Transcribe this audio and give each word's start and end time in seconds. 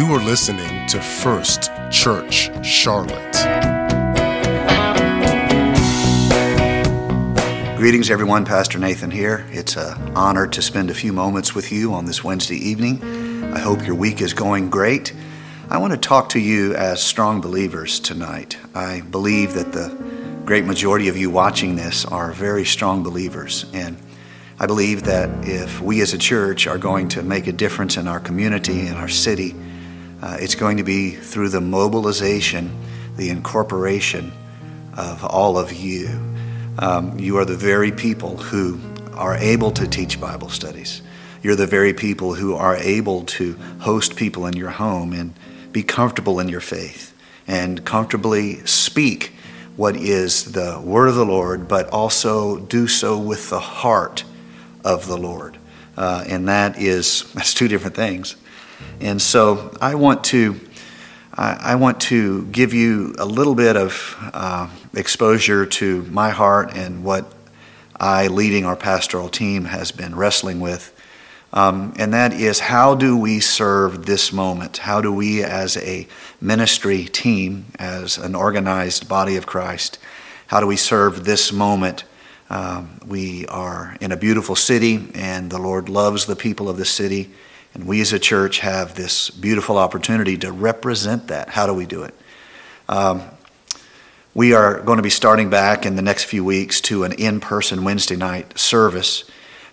You 0.00 0.14
are 0.14 0.24
listening 0.24 0.86
to 0.86 0.98
First 0.98 1.70
Church 1.90 2.48
Charlotte. 2.64 3.36
Greetings, 7.76 8.10
everyone. 8.10 8.46
Pastor 8.46 8.78
Nathan 8.78 9.10
here. 9.10 9.46
It's 9.50 9.76
an 9.76 10.16
honor 10.16 10.46
to 10.46 10.62
spend 10.62 10.88
a 10.88 10.94
few 10.94 11.12
moments 11.12 11.54
with 11.54 11.70
you 11.70 11.92
on 11.92 12.06
this 12.06 12.24
Wednesday 12.24 12.56
evening. 12.56 13.52
I 13.52 13.58
hope 13.58 13.84
your 13.84 13.94
week 13.94 14.22
is 14.22 14.32
going 14.32 14.70
great. 14.70 15.12
I 15.68 15.76
want 15.76 15.92
to 15.92 15.98
talk 15.98 16.30
to 16.30 16.40
you 16.40 16.74
as 16.74 17.02
strong 17.02 17.42
believers 17.42 18.00
tonight. 18.00 18.56
I 18.74 19.02
believe 19.02 19.52
that 19.52 19.72
the 19.72 19.94
great 20.46 20.64
majority 20.64 21.08
of 21.08 21.18
you 21.18 21.28
watching 21.28 21.76
this 21.76 22.06
are 22.06 22.32
very 22.32 22.64
strong 22.64 23.02
believers. 23.02 23.66
And 23.74 23.98
I 24.58 24.64
believe 24.64 25.02
that 25.02 25.46
if 25.46 25.82
we 25.82 26.00
as 26.00 26.14
a 26.14 26.18
church 26.18 26.66
are 26.66 26.78
going 26.78 27.08
to 27.08 27.22
make 27.22 27.46
a 27.46 27.52
difference 27.52 27.98
in 27.98 28.08
our 28.08 28.18
community, 28.18 28.86
in 28.86 28.94
our 28.94 29.06
city, 29.06 29.54
uh, 30.22 30.36
it's 30.40 30.54
going 30.54 30.76
to 30.76 30.82
be 30.82 31.10
through 31.10 31.48
the 31.48 31.60
mobilization, 31.60 32.70
the 33.16 33.30
incorporation 33.30 34.32
of 34.96 35.24
all 35.24 35.58
of 35.58 35.72
you. 35.72 36.08
Um, 36.78 37.18
you 37.18 37.38
are 37.38 37.44
the 37.44 37.56
very 37.56 37.92
people 37.92 38.36
who 38.36 38.80
are 39.14 39.36
able 39.36 39.70
to 39.72 39.86
teach 39.86 40.20
Bible 40.20 40.48
studies. 40.48 41.02
You're 41.42 41.56
the 41.56 41.66
very 41.66 41.94
people 41.94 42.34
who 42.34 42.54
are 42.54 42.76
able 42.76 43.24
to 43.24 43.54
host 43.80 44.16
people 44.16 44.46
in 44.46 44.54
your 44.54 44.70
home 44.70 45.12
and 45.12 45.32
be 45.72 45.82
comfortable 45.82 46.38
in 46.40 46.48
your 46.48 46.60
faith 46.60 47.14
and 47.46 47.84
comfortably 47.84 48.64
speak 48.66 49.32
what 49.76 49.96
is 49.96 50.52
the 50.52 50.80
word 50.84 51.08
of 51.08 51.14
the 51.14 51.24
Lord, 51.24 51.66
but 51.66 51.88
also 51.88 52.58
do 52.58 52.86
so 52.86 53.18
with 53.18 53.48
the 53.48 53.60
heart 53.60 54.24
of 54.84 55.06
the 55.06 55.16
Lord. 55.16 55.56
Uh, 55.96 56.24
and 56.28 56.48
that 56.48 56.78
is, 56.78 57.30
that's 57.34 57.54
two 57.54 57.68
different 57.68 57.96
things. 57.96 58.36
And 59.00 59.20
so 59.20 59.76
I 59.80 59.94
want 59.94 60.24
to, 60.24 60.60
I, 61.34 61.74
want 61.76 62.00
to 62.02 62.46
give 62.46 62.74
you 62.74 63.14
a 63.18 63.24
little 63.24 63.54
bit 63.54 63.76
of 63.76 64.16
uh, 64.34 64.68
exposure 64.94 65.64
to 65.66 66.02
my 66.04 66.30
heart 66.30 66.76
and 66.76 67.02
what 67.02 67.32
I, 67.98 68.26
leading 68.26 68.64
our 68.64 68.76
pastoral 68.76 69.28
team, 69.28 69.64
has 69.64 69.92
been 69.92 70.14
wrestling 70.14 70.60
with. 70.60 70.94
Um, 71.52 71.94
and 71.96 72.14
that 72.14 72.32
is 72.32 72.60
how 72.60 72.94
do 72.94 73.16
we 73.16 73.40
serve 73.40 74.06
this 74.06 74.32
moment? 74.32 74.78
How 74.78 75.00
do 75.00 75.12
we, 75.12 75.42
as 75.42 75.76
a 75.78 76.06
ministry 76.40 77.04
team, 77.04 77.66
as 77.78 78.18
an 78.18 78.34
organized 78.34 79.08
body 79.08 79.36
of 79.36 79.46
Christ, 79.46 79.98
how 80.46 80.60
do 80.60 80.66
we 80.66 80.76
serve 80.76 81.24
this 81.24 81.52
moment 81.52 82.04
um, 82.50 82.98
we 83.06 83.46
are 83.46 83.96
in 84.00 84.10
a 84.10 84.16
beautiful 84.16 84.56
city, 84.56 85.08
and 85.14 85.50
the 85.50 85.58
Lord 85.58 85.88
loves 85.88 86.26
the 86.26 86.34
people 86.34 86.68
of 86.68 86.76
the 86.78 86.84
city. 86.84 87.30
And 87.74 87.86
we 87.86 88.00
as 88.00 88.12
a 88.12 88.18
church 88.18 88.58
have 88.60 88.94
this 88.94 89.30
beautiful 89.30 89.78
opportunity 89.78 90.36
to 90.38 90.50
represent 90.50 91.28
that. 91.28 91.50
How 91.50 91.66
do 91.66 91.74
we 91.74 91.86
do 91.86 92.02
it? 92.02 92.14
Um, 92.88 93.22
we 94.34 94.54
are 94.54 94.80
going 94.80 94.96
to 94.96 95.02
be 95.02 95.10
starting 95.10 95.50
back 95.50 95.86
in 95.86 95.94
the 95.94 96.02
next 96.02 96.24
few 96.24 96.44
weeks 96.44 96.80
to 96.82 97.04
an 97.04 97.12
in 97.12 97.38
person 97.38 97.84
Wednesday 97.84 98.16
night 98.16 98.58
service. 98.58 99.24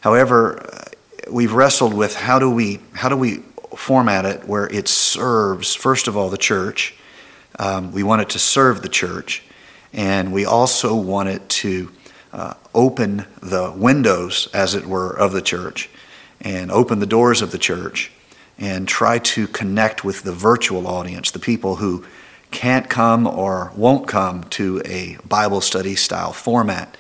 However, 0.02 0.60
uh, 0.62 0.84
we've 1.32 1.54
wrestled 1.54 1.94
with 1.94 2.16
how 2.16 2.38
do 2.38 2.52
we, 2.52 2.80
how 2.94 3.10
do 3.10 3.18
we 3.18 3.38
format 3.76 4.26
it 4.26 4.48
where 4.48 4.68
it 4.68 4.88
serves, 4.88 5.74
first 5.74 6.08
of 6.08 6.16
all, 6.16 6.30
the 6.30 6.38
church. 6.38 6.96
Um, 7.58 7.92
we 7.92 8.04
want 8.04 8.22
it 8.22 8.30
to 8.30 8.40
serve 8.40 8.84
the 8.84 8.90
church, 8.90 9.44
and 9.92 10.32
we 10.32 10.46
also 10.46 10.96
want 10.96 11.30
it 11.30 11.50
to 11.50 11.92
uh, 12.32 12.54
open 12.76 13.26
the 13.42 13.74
windows, 13.76 14.50
as 14.54 14.76
it 14.76 14.86
were, 14.86 15.12
of 15.12 15.32
the 15.32 15.42
church 15.42 15.90
and 16.42 16.72
open 16.72 17.00
the 17.00 17.06
doors 17.06 17.42
of 17.42 17.52
the 17.52 17.58
church 17.58 18.12
and 18.58 18.88
try 18.88 19.20
to 19.20 19.48
connect 19.48 20.04
with 20.04 20.24
the 20.24 20.32
virtual 20.32 20.88
audience, 20.88 21.32
the 21.32 21.40
people 21.40 21.76
who 21.76 22.04
can't 22.52 22.90
come 22.90 23.28
or 23.28 23.72
won't 23.76 24.08
come 24.08 24.44
to 24.46 24.82
a 24.86 25.18
Bible 25.28 25.62
study 25.62 25.96
style 25.96 26.34
format. 26.34 26.98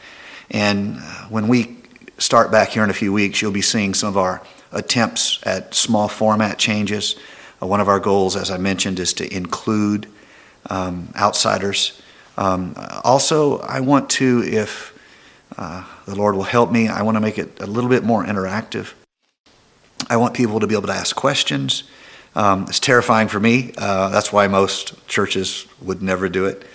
And 0.51 0.97
uh, 0.97 1.25
when 1.29 1.47
we 1.47 1.77
start 2.17 2.51
back 2.51 2.69
here 2.69 2.83
in 2.83 2.89
a 2.89 2.93
few 2.93 3.13
weeks, 3.13 3.41
you'll 3.41 3.51
be 3.51 3.61
seeing 3.61 3.93
some 3.93 4.09
of 4.09 4.17
our 4.17 4.41
attempts 4.71 5.39
at 5.43 5.73
small 5.73 6.07
format 6.07 6.57
changes. 6.57 7.15
Uh, 7.61 7.67
one 7.67 7.79
of 7.79 7.87
our 7.87 7.99
goals, 7.99 8.35
as 8.35 8.51
I 8.51 8.57
mentioned, 8.57 8.99
is 8.99 9.13
to 9.13 9.35
include 9.35 10.07
um, 10.69 11.09
outsiders. 11.15 12.01
Um, 12.37 12.75
also, 13.03 13.59
I 13.59 13.79
want 13.79 14.09
to, 14.11 14.43
if 14.43 14.93
uh, 15.57 15.83
the 16.05 16.15
Lord 16.15 16.35
will 16.35 16.43
help 16.43 16.71
me. 16.71 16.87
I 16.87 17.01
want 17.01 17.15
to 17.15 17.21
make 17.21 17.37
it 17.37 17.61
a 17.61 17.65
little 17.65 17.89
bit 17.89 18.03
more 18.03 18.23
interactive. 18.23 18.93
I 20.09 20.17
want 20.17 20.33
people 20.33 20.59
to 20.59 20.67
be 20.67 20.75
able 20.75 20.87
to 20.87 20.93
ask 20.93 21.15
questions. 21.15 21.83
Um, 22.35 22.63
it's 22.63 22.79
terrifying 22.79 23.27
for 23.27 23.39
me. 23.39 23.73
Uh, 23.77 24.09
that's 24.09 24.31
why 24.31 24.47
most 24.47 25.07
churches 25.07 25.65
would 25.81 26.01
never 26.01 26.29
do 26.29 26.45
it. 26.45 26.65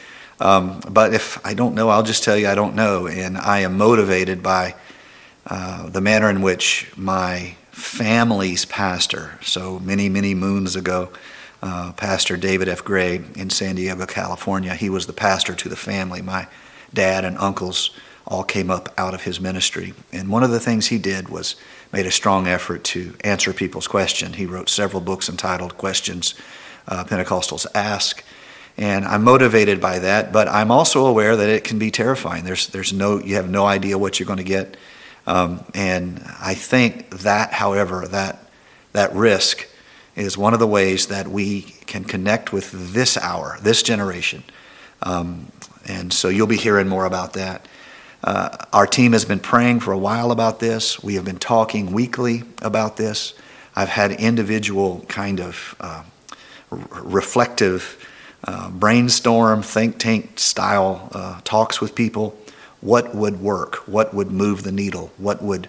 Um, 0.41 0.81
but 0.91 1.15
if 1.15 1.45
I 1.47 1.55
don't 1.55 1.75
know, 1.75 1.89
I'll 1.89 2.03
just 2.03 2.25
tell 2.25 2.37
you 2.37 2.49
I 2.49 2.55
don't 2.55 2.75
know. 2.75 3.07
And 3.07 3.39
I 3.39 3.61
am 3.61 3.77
motivated 3.79 4.43
by 4.43 4.75
uh, 5.47 5.89
the 5.89 6.01
manner 6.01 6.29
in 6.29 6.43
which 6.43 6.93
my 6.97 7.55
family's 7.71 8.65
pastor, 8.65 9.39
so 9.43 9.79
many, 9.79 10.09
many 10.09 10.35
moons 10.35 10.77
ago, 10.77 11.11
uh, 11.63 11.93
Pastor 11.93 12.37
David 12.37 12.69
F. 12.69 12.85
Gray 12.85 13.23
in 13.37 13.49
San 13.51 13.77
Diego, 13.77 14.05
California, 14.05 14.75
he 14.75 14.91
was 14.91 15.07
the 15.07 15.13
pastor 15.13 15.55
to 15.55 15.69
the 15.69 15.77
family. 15.77 16.21
My 16.21 16.49
dad 16.93 17.25
and 17.25 17.39
uncles 17.39 17.91
all 18.27 18.45
came 18.45 18.71
up 18.71 18.93
out 18.97 19.15
of 19.15 19.23
his 19.23 19.41
ministry. 19.41 19.95
And 20.13 20.29
one 20.29 20.43
of 20.43 20.51
the 20.51 20.61
things 20.61 20.87
he 20.87 20.99
did 20.99 21.29
was 21.29 21.57
made 21.93 22.07
a 22.07 22.11
strong 22.11 22.47
effort 22.47 22.85
to 22.85 23.15
answer 23.23 23.53
people's 23.53 23.87
questions. 23.87 24.37
He 24.37 24.47
wrote 24.47 24.69
several 24.69 25.01
books 25.01 25.29
entitled 25.29 25.77
Questions 25.77 26.35
uh, 26.89 27.05
Pentecostals 27.05 27.67
Ask. 27.75 28.25
And 28.79 29.05
I'm 29.05 29.23
motivated 29.23 29.81
by 29.81 29.99
that, 29.99 30.33
but 30.33 30.49
I'm 30.49 30.71
also 30.71 31.07
aware 31.07 31.37
that 31.37 31.49
it 31.49 31.63
can 31.65 31.79
be 31.79 31.91
terrifying. 31.91 32.45
There's, 32.45 32.69
there's 32.69 32.93
no, 32.93 33.19
you 33.19 33.35
have 33.35 33.51
no 33.51 33.67
idea 33.67 33.99
what 33.99 34.19
you're 34.19 34.27
going 34.27 34.39
to 34.39 34.45
get. 34.45 34.77
Um, 35.27 35.65
and 35.75 36.23
I 36.41 36.55
think 36.55 37.11
that, 37.21 37.53
however, 37.53 38.07
that, 38.09 38.39
that 38.93 39.15
risk 39.15 39.69
is 40.17 40.37
one 40.39 40.55
of 40.55 40.61
the 40.61 40.67
ways 40.67 41.07
that 41.09 41.29
we 41.29 41.63
can 41.87 42.05
connect 42.05 42.53
with 42.53 42.93
this 42.93 43.17
hour, 43.17 43.59
this 43.63 43.83
generation. 43.83 44.43
Um, 45.03 45.53
and 45.87 46.13
so 46.13 46.29
you'll 46.29 46.47
be 46.47 46.57
hearing 46.57 46.89
more 46.89 47.05
about 47.05 47.35
that. 47.35 47.67
Uh, 48.25 48.57
our 48.73 48.87
team 48.87 49.13
has 49.13 49.25
been 49.25 49.41
praying 49.41 49.81
for 49.81 49.93
a 49.93 49.99
while 49.99 50.31
about 50.31 50.61
this. 50.61 51.03
We 51.03 51.15
have 51.15 51.25
been 51.25 51.39
talking 51.39 51.93
weekly 51.93 52.45
about 52.61 52.97
this. 52.97 53.35
I've 53.75 53.89
had 53.89 54.13
individual 54.13 55.05
kind 55.09 55.41
of 55.41 55.75
uh, 55.81 56.05
reflective 56.71 58.09
uh, 58.45 58.71
brainstorm, 58.71 59.63
think 59.63 59.99
tank 59.99 60.39
style 60.39 61.09
uh, 61.13 61.41
talks 61.43 61.81
with 61.81 61.95
people. 61.95 62.37
What 62.81 63.15
would 63.15 63.41
work? 63.41 63.77
What 63.89 64.15
would 64.15 64.31
move 64.31 64.63
the 64.63 64.73
needle? 64.73 65.11
What 65.17 65.43
would 65.43 65.69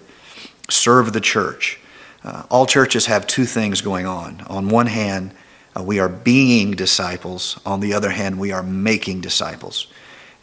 serve 0.68 1.12
the 1.12 1.20
church? 1.20 1.80
Uh, 2.22 2.44
all 2.50 2.66
churches 2.66 3.06
have 3.06 3.26
two 3.26 3.44
things 3.44 3.80
going 3.80 4.06
on. 4.06 4.42
On 4.48 4.68
one 4.68 4.86
hand, 4.86 5.32
uh, 5.76 5.82
we 5.82 5.98
are 5.98 6.08
being 6.08 6.72
disciples. 6.72 7.60
On 7.66 7.80
the 7.80 7.94
other 7.94 8.10
hand, 8.10 8.38
we 8.38 8.52
are 8.52 8.62
making 8.62 9.20
disciples. 9.20 9.88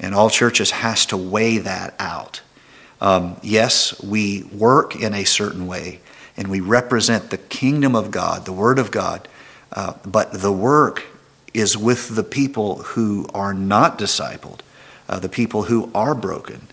And 0.01 0.13
all 0.13 0.29
churches 0.29 0.71
has 0.71 1.05
to 1.07 1.17
weigh 1.17 1.59
that 1.59 1.93
out. 1.99 2.41
Um, 2.99 3.39
yes, 3.41 4.01
we 4.03 4.43
work 4.43 4.95
in 4.95 5.13
a 5.13 5.23
certain 5.23 5.67
way 5.67 6.01
and 6.35 6.49
we 6.49 6.59
represent 6.59 7.29
the 7.29 7.37
kingdom 7.37 7.95
of 7.95 8.11
God, 8.11 8.45
the 8.45 8.53
Word 8.53 8.79
of 8.79 8.91
God, 8.91 9.27
uh, 9.71 9.93
but 10.05 10.33
the 10.33 10.51
work 10.51 11.05
is 11.53 11.77
with 11.77 12.15
the 12.15 12.23
people 12.23 12.83
who 12.83 13.27
are 13.33 13.53
not 13.53 13.97
discipled, 13.97 14.59
uh, 15.07 15.19
the 15.19 15.29
people 15.29 15.63
who 15.63 15.91
are 15.93 16.15
broken. 16.15 16.67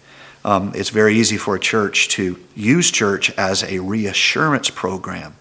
Um, 0.44 0.72
it's 0.74 0.90
very 0.90 1.16
easy 1.16 1.36
for 1.36 1.54
a 1.54 1.60
church 1.60 2.08
to 2.10 2.38
use 2.54 2.90
church 2.90 3.30
as 3.32 3.62
a 3.62 3.80
reassurance 3.80 4.70
program. 4.70 5.36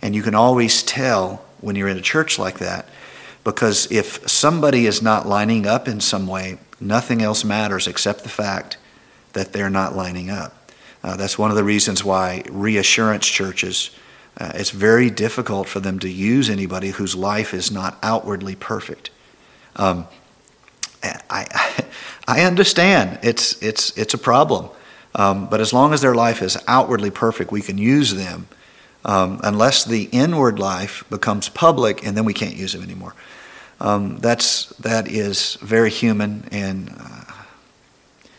And 0.00 0.14
you 0.14 0.22
can 0.22 0.34
always 0.34 0.82
tell 0.82 1.44
when 1.60 1.76
you're 1.76 1.88
in 1.88 1.98
a 1.98 2.02
church 2.02 2.38
like 2.38 2.58
that 2.58 2.88
because 3.44 3.90
if 3.90 4.28
somebody 4.28 4.86
is 4.86 5.02
not 5.02 5.26
lining 5.26 5.66
up 5.66 5.86
in 5.88 6.00
some 6.00 6.26
way, 6.26 6.58
nothing 6.82 7.22
else 7.22 7.44
matters 7.44 7.86
except 7.86 8.22
the 8.22 8.28
fact 8.28 8.76
that 9.32 9.52
they're 9.52 9.70
not 9.70 9.96
lining 9.96 10.30
up. 10.30 10.70
Uh, 11.02 11.16
that's 11.16 11.38
one 11.38 11.50
of 11.50 11.56
the 11.56 11.64
reasons 11.64 12.04
why 12.04 12.42
reassurance 12.50 13.26
churches, 13.26 13.90
uh, 14.38 14.52
it's 14.54 14.70
very 14.70 15.10
difficult 15.10 15.68
for 15.68 15.80
them 15.80 15.98
to 15.98 16.08
use 16.08 16.48
anybody 16.48 16.90
whose 16.90 17.14
life 17.14 17.54
is 17.54 17.70
not 17.70 17.98
outwardly 18.02 18.54
perfect. 18.54 19.10
Um, 19.76 20.06
I, 21.02 21.84
I 22.28 22.42
understand 22.42 23.18
it's, 23.22 23.60
it's, 23.62 23.96
it's 23.98 24.14
a 24.14 24.18
problem. 24.18 24.70
Um, 25.14 25.48
but 25.48 25.60
as 25.60 25.72
long 25.72 25.92
as 25.92 26.00
their 26.00 26.14
life 26.14 26.40
is 26.40 26.56
outwardly 26.66 27.10
perfect, 27.10 27.52
we 27.52 27.60
can 27.60 27.78
use 27.78 28.14
them 28.14 28.46
um, 29.04 29.40
unless 29.42 29.84
the 29.84 30.04
inward 30.04 30.58
life 30.58 31.04
becomes 31.10 31.48
public 31.48 32.06
and 32.06 32.16
then 32.16 32.24
we 32.24 32.32
can't 32.32 32.56
use 32.56 32.72
them 32.72 32.82
anymore. 32.82 33.14
Um, 33.82 34.18
that's, 34.18 34.66
that 34.76 35.08
is 35.08 35.56
very 35.60 35.90
human 35.90 36.48
and 36.52 36.94
uh, 36.96 37.32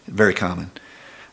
very 0.07 0.34
common. 0.34 0.72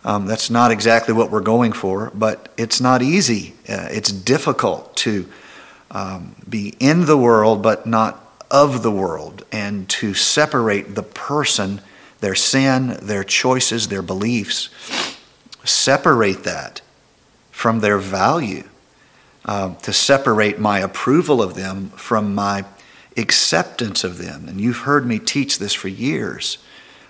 Um, 0.05 0.27
that's 0.27 0.51
not 0.51 0.73
exactly 0.73 1.15
what 1.15 1.31
we're 1.31 1.41
going 1.41 1.73
for, 1.73 2.11
but 2.12 2.53
it's 2.57 2.81
not 2.81 3.03
easy. 3.03 3.55
Uh, 3.69 3.87
it's 3.89 4.11
difficult 4.11 4.97
to 4.97 5.29
um, 5.93 6.35
be 6.49 6.75
in 6.81 7.07
the 7.07 7.17
world 7.17 7.62
but 7.62 7.87
not 7.87 8.27
of 8.51 8.83
the 8.83 8.91
world, 8.91 9.45
and 9.53 9.89
to 9.89 10.13
separate 10.13 10.97
the 10.97 11.05
person, 11.05 11.81
their 12.19 12.35
sin, 12.35 12.99
their 13.01 13.23
choices, 13.23 13.87
their 13.87 14.03
beliefs, 14.03 14.71
separate 15.63 16.43
that 16.43 16.81
from 17.53 17.79
their 17.79 17.99
value, 17.99 18.65
uh, 19.45 19.73
to 19.77 19.93
separate 19.93 20.59
my 20.59 20.81
approval 20.81 21.41
of 21.41 21.55
them 21.55 21.91
from 21.91 22.35
my 22.35 22.65
acceptance 23.17 24.05
of 24.05 24.19
them. 24.19 24.49
And 24.49 24.61
you've 24.61 24.79
heard 24.79 25.07
me 25.07 25.19
teach 25.19 25.59
this 25.59 25.75
for 25.75 25.89
years. 25.89 26.59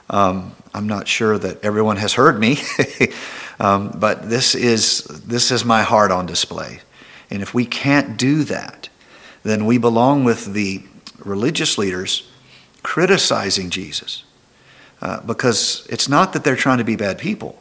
Um, 0.08 0.54
I'm 0.74 0.86
not 0.86 1.06
sure 1.06 1.38
that 1.38 1.64
everyone 1.64 1.96
has 1.98 2.14
heard 2.14 2.38
me, 2.38 2.58
um, 3.60 3.96
but 3.96 4.28
this 4.28 4.54
is, 4.54 5.04
this 5.04 5.50
is 5.50 5.64
my 5.64 5.82
heart 5.82 6.10
on 6.10 6.26
display. 6.26 6.80
And 7.30 7.42
if 7.42 7.54
we 7.54 7.64
can't 7.64 8.16
do 8.16 8.42
that, 8.44 8.88
then 9.42 9.66
we 9.66 9.78
belong 9.78 10.24
with 10.24 10.52
the 10.52 10.82
religious 11.24 11.78
leaders 11.78 12.28
criticizing 12.82 13.70
Jesus. 13.70 14.24
Uh, 15.02 15.20
because 15.22 15.86
it's 15.88 16.08
not 16.08 16.32
that 16.34 16.44
they're 16.44 16.56
trying 16.56 16.78
to 16.78 16.84
be 16.84 16.96
bad 16.96 17.18
people, 17.18 17.58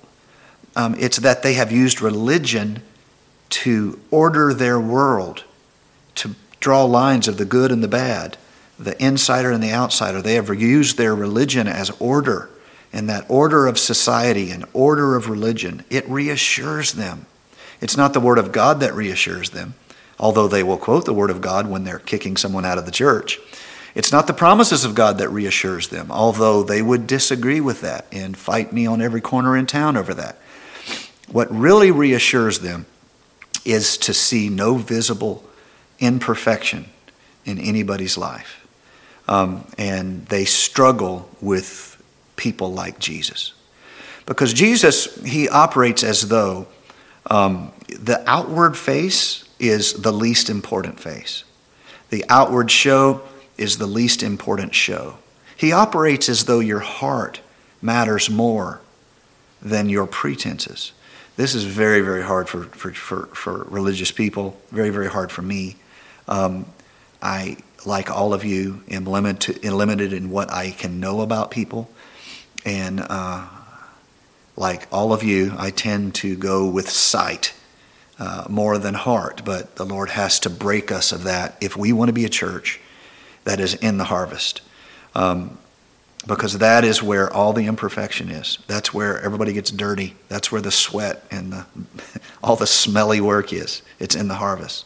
um, 0.76 0.96
it's 1.00 1.18
that 1.18 1.42
they 1.42 1.54
have 1.54 1.72
used 1.72 2.02
religion 2.02 2.82
to 3.50 4.00
order 4.12 4.54
their 4.54 4.80
world, 4.80 5.46
to 6.16 6.36
draw 6.60 6.84
lines 6.84 7.28
of 7.28 7.38
the 7.38 7.46
good 7.46 7.72
and 7.72 7.84
the 7.84 7.88
bad, 7.88 8.38
the 8.78 9.02
insider 9.04 9.52
and 9.52 9.64
the 9.64 9.74
outsider. 9.74 10.22
They 10.22 10.36
have 10.36 10.50
used 10.50 10.98
their 10.98 11.16
religion 11.16 11.68
as 11.68 11.90
order. 12.00 12.50
And 12.92 13.08
that 13.08 13.30
order 13.30 13.68
of 13.68 13.78
society 13.78 14.50
and 14.50 14.66
order 14.74 15.16
of 15.16 15.30
religion, 15.30 15.84
it 15.90 16.10
reassures 16.10 16.94
them. 16.94 17.28
It's 17.82 17.98
not 17.98 18.14
the 18.14 18.20
Word 18.20 18.40
of 18.40 18.52
God 18.52 18.80
that 18.80 18.96
reassures 18.96 19.52
them, 19.52 19.76
although 20.20 20.48
they 20.48 20.64
will 20.64 20.78
quote 20.78 21.06
the 21.06 21.14
Word 21.14 21.30
of 21.30 21.40
God 21.40 21.70
when 21.70 21.84
they're 21.84 22.00
kicking 22.00 22.36
someone 22.36 22.66
out 22.66 22.80
of 22.80 22.86
the 22.86 22.92
church. 22.92 23.40
It's 23.96 24.12
not 24.12 24.28
the 24.28 24.34
promises 24.34 24.86
of 24.86 24.96
God 24.96 25.18
that 25.18 25.30
reassures 25.30 25.90
them, 25.90 26.12
although 26.12 26.64
they 26.64 26.82
would 26.82 27.08
disagree 27.08 27.62
with 27.62 27.82
that 27.82 28.06
and 28.12 28.38
fight 28.38 28.74
me 28.74 28.86
on 28.86 29.02
every 29.02 29.22
corner 29.22 29.56
in 29.56 29.66
town 29.66 29.98
over 29.98 30.14
that. 30.16 30.38
What 31.32 31.52
really 31.52 31.92
reassures 31.92 32.60
them 32.60 32.86
is 33.66 33.98
to 34.00 34.14
see 34.14 34.50
no 34.50 34.76
visible 34.76 35.44
imperfection 36.00 36.86
in 37.46 37.60
anybody's 37.60 38.18
life. 38.18 38.68
Um, 39.28 39.66
and 39.78 40.26
they 40.28 40.46
struggle 40.46 41.30
with 41.40 42.02
people 42.36 42.72
like 42.72 43.00
Jesus. 43.00 43.54
Because 44.26 44.54
Jesus, 44.54 45.24
he 45.24 45.50
operates 45.50 46.04
as 46.04 46.30
though 46.30 46.68
um, 47.30 47.72
the 47.88 48.24
outward 48.28 48.78
face 48.78 49.44
is 49.60 49.94
the 49.94 50.12
least 50.12 50.50
important 50.50 51.00
face. 51.00 51.44
The 52.10 52.26
outward 52.30 52.72
show 52.72 53.22
is 53.58 53.78
the 53.78 53.88
least 53.88 54.24
important 54.24 54.74
show. 54.74 55.18
He 55.56 55.72
operates 55.72 56.30
as 56.30 56.46
though 56.46 56.60
your 56.60 56.80
heart 56.80 57.42
matters 57.82 58.30
more 58.30 58.82
than 59.62 59.90
your 59.90 60.08
pretenses. 60.08 60.94
This 61.36 61.56
is 61.56 61.66
very, 61.66 62.02
very 62.02 62.24
hard 62.24 62.50
for, 62.50 62.64
for, 62.64 62.92
for, 62.94 63.26
for 63.28 63.64
religious 63.66 64.12
people, 64.12 64.58
very, 64.72 64.90
very 64.90 65.10
hard 65.10 65.32
for 65.32 65.42
me. 65.42 65.76
Um, 66.30 66.66
I, 67.22 67.58
like 67.86 68.10
all 68.10 68.34
of 68.34 68.46
you, 68.46 68.84
am 68.90 69.06
limited, 69.06 69.66
limited 69.66 70.14
in 70.14 70.30
what 70.30 70.50
I 70.52 70.72
can 70.72 71.02
know 71.02 71.22
about 71.22 71.52
people. 71.52 71.90
And 72.66 73.02
uh, 73.02 73.48
like 74.56 74.88
all 74.92 75.12
of 75.12 75.24
you, 75.24 75.54
I 75.58 75.72
tend 75.72 76.16
to 76.16 76.38
go 76.38 76.70
with 76.70 76.90
sight 76.90 77.54
uh, 78.20 78.46
more 78.48 78.78
than 78.78 78.94
heart. 78.94 79.42
But 79.44 79.76
the 79.76 79.86
Lord 79.86 80.12
has 80.12 80.40
to 80.42 80.50
break 80.50 80.92
us 80.92 81.12
of 81.12 81.24
that 81.24 81.58
if 81.60 81.76
we 81.76 81.92
want 81.92 82.10
to 82.10 82.14
be 82.14 82.26
a 82.26 82.30
church 82.30 82.80
that 83.44 83.60
is 83.60 83.74
in 83.74 83.98
the 83.98 84.06
harvest. 84.06 84.62
Um, 85.16 85.58
because 86.28 86.58
that 86.60 86.84
is 86.84 87.02
where 87.02 87.32
all 87.32 87.54
the 87.54 87.66
imperfection 87.66 88.30
is. 88.30 88.60
That's 88.68 88.94
where 88.94 89.20
everybody 89.22 89.54
gets 89.54 89.72
dirty. 89.72 90.16
That's 90.28 90.52
where 90.52 90.62
the 90.62 90.72
sweat 90.72 91.26
and 91.32 91.54
the, 91.54 91.66
all 92.44 92.56
the 92.56 92.68
smelly 92.68 93.22
work 93.22 93.54
is. 93.54 93.82
It's 94.00 94.16
in 94.16 94.28
the 94.28 94.36
harvest. 94.36 94.86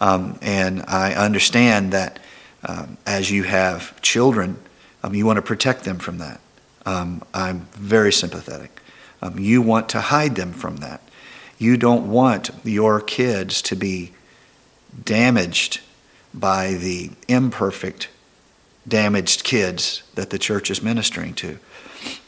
Um, 0.00 0.38
and 0.42 0.84
I 0.86 1.14
understand 1.14 1.92
that 1.92 2.18
um, 2.64 2.96
as 3.06 3.30
you 3.30 3.44
have 3.44 4.00
children, 4.00 4.56
um, 5.02 5.14
you 5.14 5.26
want 5.26 5.36
to 5.36 5.42
protect 5.42 5.84
them 5.84 5.98
from 5.98 6.18
that. 6.18 6.40
Um, 6.86 7.22
I'm 7.34 7.68
very 7.72 8.12
sympathetic. 8.12 8.80
Um, 9.20 9.38
you 9.38 9.62
want 9.62 9.88
to 9.90 10.00
hide 10.00 10.36
them 10.36 10.52
from 10.52 10.78
that. 10.78 11.00
You 11.58 11.76
don't 11.76 12.10
want 12.10 12.50
your 12.64 13.00
kids 13.00 13.60
to 13.62 13.76
be 13.76 14.12
damaged 15.04 15.80
by 16.32 16.74
the 16.74 17.10
imperfect, 17.26 18.08
damaged 18.86 19.44
kids 19.44 20.02
that 20.14 20.30
the 20.30 20.38
church 20.38 20.70
is 20.70 20.82
ministering 20.82 21.34
to. 21.34 21.58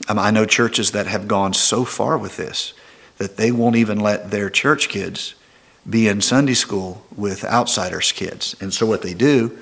Um, 0.08 0.18
I 0.18 0.30
know 0.30 0.46
churches 0.46 0.90
that 0.92 1.06
have 1.06 1.28
gone 1.28 1.54
so 1.54 1.84
far 1.84 2.18
with 2.18 2.36
this 2.36 2.72
that 3.18 3.36
they 3.36 3.52
won't 3.52 3.76
even 3.76 4.00
let 4.00 4.30
their 4.30 4.50
church 4.50 4.88
kids 4.88 5.34
be 5.90 6.08
in 6.08 6.20
Sunday 6.20 6.54
school 6.54 7.04
with 7.16 7.44
outsiders' 7.44 8.12
kids. 8.12 8.54
And 8.60 8.72
so 8.72 8.86
what 8.86 9.02
they 9.02 9.14
do 9.14 9.58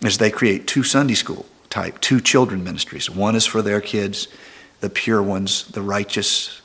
is 0.00 0.18
they 0.18 0.30
create 0.30 0.66
two 0.66 0.82
Sunday 0.82 1.14
school 1.14 1.46
type, 1.68 2.00
two 2.00 2.20
children 2.20 2.64
ministries. 2.64 3.10
One 3.10 3.36
is 3.36 3.44
for 3.44 3.60
their 3.62 3.80
kids, 3.80 4.28
the 4.80 4.88
pure 4.88 5.22
ones, 5.22 5.66
the 5.68 5.82
righteous 5.82 6.62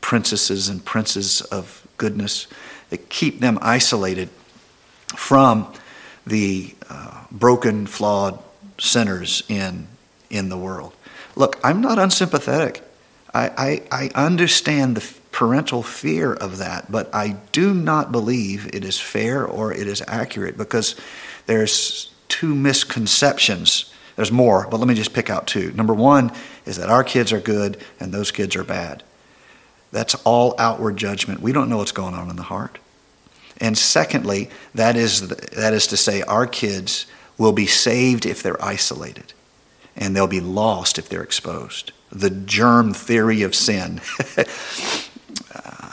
princesses 0.00 0.68
and 0.68 0.84
princes 0.84 1.40
of 1.40 1.86
goodness. 1.96 2.46
that 2.90 3.08
keep 3.08 3.40
them 3.40 3.58
isolated 3.62 4.28
from 5.16 5.72
the 6.26 6.74
uh, 6.90 7.24
broken, 7.30 7.86
flawed 7.86 8.38
sinners 8.78 9.42
in, 9.48 9.86
in 10.28 10.48
the 10.50 10.58
world. 10.58 10.94
Look, 11.34 11.58
I'm 11.64 11.80
not 11.80 11.98
unsympathetic. 11.98 12.82
I, 13.32 13.82
I, 13.90 14.10
I 14.14 14.26
understand 14.26 14.96
the 14.96 15.21
parental 15.32 15.82
fear 15.82 16.34
of 16.34 16.58
that, 16.58 16.92
but 16.92 17.12
I 17.14 17.36
do 17.50 17.74
not 17.74 18.12
believe 18.12 18.66
it 18.72 18.84
is 18.84 19.00
fair 19.00 19.44
or 19.44 19.72
it 19.72 19.88
is 19.88 20.02
accurate 20.06 20.56
because 20.56 20.94
there's 21.46 22.12
two 22.28 22.54
misconceptions. 22.54 23.92
There's 24.14 24.30
more, 24.30 24.68
but 24.70 24.78
let 24.78 24.88
me 24.88 24.94
just 24.94 25.14
pick 25.14 25.30
out 25.30 25.46
two. 25.46 25.72
Number 25.72 25.94
one 25.94 26.30
is 26.66 26.76
that 26.76 26.90
our 26.90 27.02
kids 27.02 27.32
are 27.32 27.40
good 27.40 27.78
and 27.98 28.12
those 28.12 28.30
kids 28.30 28.54
are 28.56 28.64
bad. 28.64 29.02
That's 29.90 30.14
all 30.24 30.54
outward 30.58 30.96
judgment. 30.96 31.40
We 31.40 31.52
don't 31.52 31.68
know 31.68 31.78
what's 31.78 31.92
going 31.92 32.14
on 32.14 32.30
in 32.30 32.36
the 32.36 32.42
heart. 32.42 32.78
And 33.58 33.76
secondly, 33.76 34.50
that 34.74 34.96
is, 34.96 35.28
that 35.28 35.72
is 35.72 35.86
to 35.88 35.96
say, 35.96 36.22
our 36.22 36.46
kids 36.46 37.06
will 37.38 37.52
be 37.52 37.66
saved 37.66 38.26
if 38.26 38.42
they're 38.42 38.62
isolated, 38.62 39.32
and 39.96 40.14
they'll 40.16 40.26
be 40.26 40.40
lost 40.40 40.98
if 40.98 41.08
they're 41.08 41.22
exposed. 41.22 41.92
The 42.10 42.30
germ 42.30 42.92
theory 42.92 43.42
of 43.42 43.54
sin. 43.54 44.00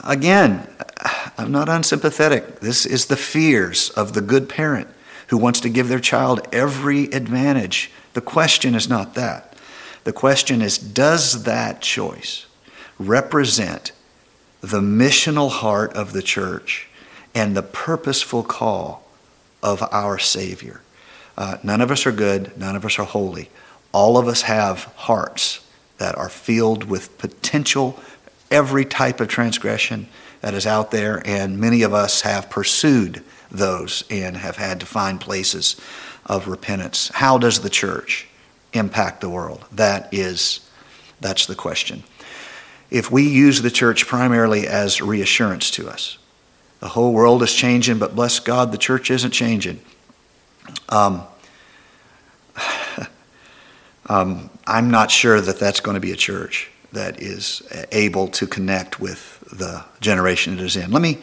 Again, 0.04 0.66
I'm 1.36 1.52
not 1.52 1.68
unsympathetic. 1.68 2.60
This 2.60 2.86
is 2.86 3.06
the 3.06 3.16
fears 3.16 3.90
of 3.90 4.12
the 4.12 4.20
good 4.20 4.48
parent 4.48 4.88
who 5.28 5.38
wants 5.38 5.60
to 5.60 5.68
give 5.68 5.88
their 5.88 6.00
child 6.00 6.46
every 6.52 7.04
advantage. 7.04 7.90
The 8.14 8.20
question 8.20 8.74
is 8.74 8.88
not 8.88 9.14
that. 9.14 9.54
The 10.04 10.12
question 10.12 10.62
is 10.62 10.78
does 10.78 11.44
that 11.44 11.80
choice 11.82 12.46
represent 12.98 13.92
the 14.60 14.80
missional 14.80 15.50
heart 15.50 15.92
of 15.94 16.12
the 16.12 16.22
church 16.22 16.88
and 17.34 17.56
the 17.56 17.62
purposeful 17.62 18.42
call 18.42 19.02
of 19.62 19.82
our 19.92 20.18
Savior. 20.18 20.80
Uh, 21.36 21.56
none 21.62 21.80
of 21.80 21.90
us 21.90 22.06
are 22.06 22.12
good, 22.12 22.56
none 22.58 22.76
of 22.76 22.84
us 22.84 22.98
are 22.98 23.06
holy. 23.06 23.48
All 23.92 24.18
of 24.18 24.28
us 24.28 24.42
have 24.42 24.84
hearts 24.96 25.66
that 25.98 26.16
are 26.16 26.28
filled 26.28 26.84
with 26.84 27.16
potential, 27.18 27.98
every 28.50 28.84
type 28.84 29.20
of 29.20 29.28
transgression 29.28 30.08
that 30.40 30.54
is 30.54 30.66
out 30.66 30.90
there, 30.90 31.22
and 31.26 31.58
many 31.58 31.82
of 31.82 31.92
us 31.92 32.22
have 32.22 32.50
pursued 32.50 33.22
those 33.50 34.04
and 34.10 34.36
have 34.36 34.56
had 34.56 34.80
to 34.80 34.86
find 34.86 35.20
places 35.20 35.76
of 36.26 36.48
repentance. 36.48 37.10
How 37.14 37.38
does 37.38 37.60
the 37.60 37.70
church 37.70 38.26
impact 38.72 39.20
the 39.20 39.28
world? 39.28 39.64
That 39.72 40.12
is, 40.12 40.68
that's 41.20 41.46
the 41.46 41.54
question. 41.54 42.02
If 42.90 43.10
we 43.10 43.28
use 43.28 43.62
the 43.62 43.70
church 43.70 44.06
primarily 44.06 44.66
as 44.66 45.00
reassurance 45.00 45.70
to 45.72 45.88
us, 45.88 46.18
the 46.80 46.88
whole 46.88 47.12
world 47.12 47.42
is 47.42 47.52
changing, 47.54 47.98
but 47.98 48.16
bless 48.16 48.40
God, 48.40 48.72
the 48.72 48.78
church 48.78 49.10
isn't 49.10 49.32
changing. 49.32 49.80
Um, 50.88 51.24
um, 54.06 54.50
I'm 54.66 54.90
not 54.90 55.10
sure 55.10 55.40
that 55.40 55.58
that's 55.58 55.80
going 55.80 55.94
to 55.94 56.00
be 56.00 56.12
a 56.12 56.16
church 56.16 56.69
that 56.92 57.20
is 57.20 57.62
able 57.92 58.28
to 58.28 58.46
connect 58.46 59.00
with 59.00 59.42
the 59.52 59.84
generation 60.00 60.54
it 60.54 60.60
is 60.60 60.76
in. 60.76 60.90
Let 60.90 61.02
me, 61.02 61.18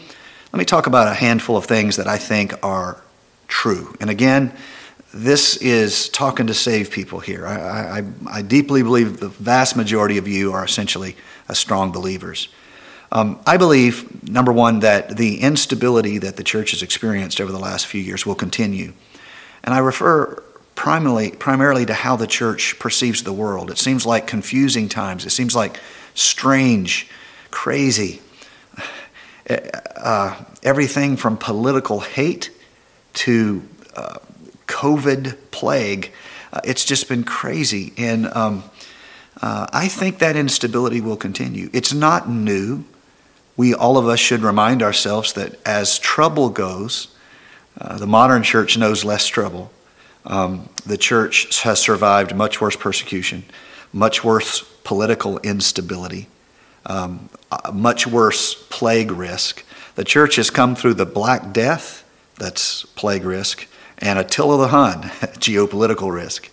let 0.54 0.60
me 0.60 0.66
talk 0.66 0.88
about 0.88 1.08
a 1.08 1.14
handful 1.14 1.58
of 1.58 1.66
things 1.66 1.98
that 1.98 2.08
I 2.08 2.18
think 2.18 2.54
are 2.66 3.02
true. 3.48 3.96
And 4.00 4.10
again, 4.10 4.54
this 5.14 5.58
is 5.58 6.10
talking 6.10 6.48
to 6.48 6.54
save 6.54 6.92
people 6.92 7.20
here. 7.20 7.48
I, 7.48 8.00
I, 8.00 8.04
I 8.40 8.42
deeply 8.42 8.84
believe 8.84 9.20
the 9.20 9.30
vast 9.30 9.76
majority 9.76 10.18
of 10.18 10.28
you 10.28 10.54
are 10.54 10.64
essentially 10.64 11.16
strong 11.54 11.92
believers. 11.92 12.50
Um, 13.12 13.40
I 13.46 13.56
believe, 13.56 14.30
number 14.30 14.52
one, 14.52 14.80
that 14.80 15.16
the 15.16 15.40
instability 15.40 16.18
that 16.18 16.36
the 16.36 16.44
church 16.44 16.72
has 16.72 16.82
experienced 16.82 17.40
over 17.40 17.52
the 17.52 17.60
last 17.60 17.88
few 17.88 18.02
years 18.02 18.26
will 18.26 18.36
continue. 18.36 18.94
And 19.64 19.74
I 19.74 19.80
refer 19.80 20.44
primarily, 20.78 21.32
primarily 21.32 21.86
to 21.86 21.94
how 21.94 22.16
the 22.16 22.28
church 22.28 22.80
perceives 22.80 23.24
the 23.24 23.34
world. 23.34 23.70
It 23.70 23.78
seems 23.78 24.06
like 24.06 24.28
confusing 24.28 24.88
times, 24.88 25.26
it 25.26 25.32
seems 25.32 25.54
like 25.54 25.82
strange, 26.14 27.10
crazy. 27.52 28.22
Uh, 29.50 30.44
everything 30.62 31.16
from 31.16 31.38
political 31.38 32.02
hate 32.02 32.52
to 33.14 33.64
uh, 33.96 34.18
COVID 34.68 35.38
plague. 35.52 36.12
Uh, 36.52 36.60
it's 36.66 36.84
just 36.84 37.08
been 37.10 37.24
crazy. 37.24 37.94
And 37.98 38.28
um, 38.28 38.64
uh, 39.42 39.68
I 39.72 39.88
think 39.88 40.20
that 40.20 40.36
instability 40.36 41.00
will 41.00 41.16
continue. 41.16 41.70
It's 41.72 41.94
not 41.94 42.30
new 42.30 42.84
we, 43.58 43.74
all 43.74 43.98
of 43.98 44.08
us, 44.08 44.20
should 44.20 44.42
remind 44.42 44.84
ourselves 44.84 45.34
that 45.34 45.56
as 45.66 45.98
trouble 45.98 46.50
goes, 46.50 47.08
uh, 47.82 47.98
the 47.98 48.08
modern 48.08 48.44
church 48.44 48.78
knows 48.78 49.04
less 49.04 49.26
trouble. 49.26 49.72
Um, 50.28 50.70
the 50.86 50.98
church 50.98 51.62
has 51.62 51.80
survived 51.80 52.36
much 52.36 52.60
worse 52.62 52.76
persecution, 52.76 53.44
much 53.94 54.24
worse 54.24 54.62
political 54.84 55.40
instability, 55.40 56.28
um, 56.86 57.30
much 57.74 58.06
worse 58.06 58.54
plague 58.70 59.12
risk. 59.12 59.64
The 59.96 60.04
church 60.04 60.36
has 60.36 60.50
come 60.50 60.76
through 60.76 60.96
the 60.96 61.06
Black 61.06 61.54
Death, 61.54 62.04
that's 62.38 62.84
plague 62.84 63.24
risk, 63.24 63.68
and 63.98 64.20
Attila 64.20 64.58
the 64.58 64.68
Hun, 64.68 65.02
geopolitical 65.40 66.14
risk. 66.14 66.50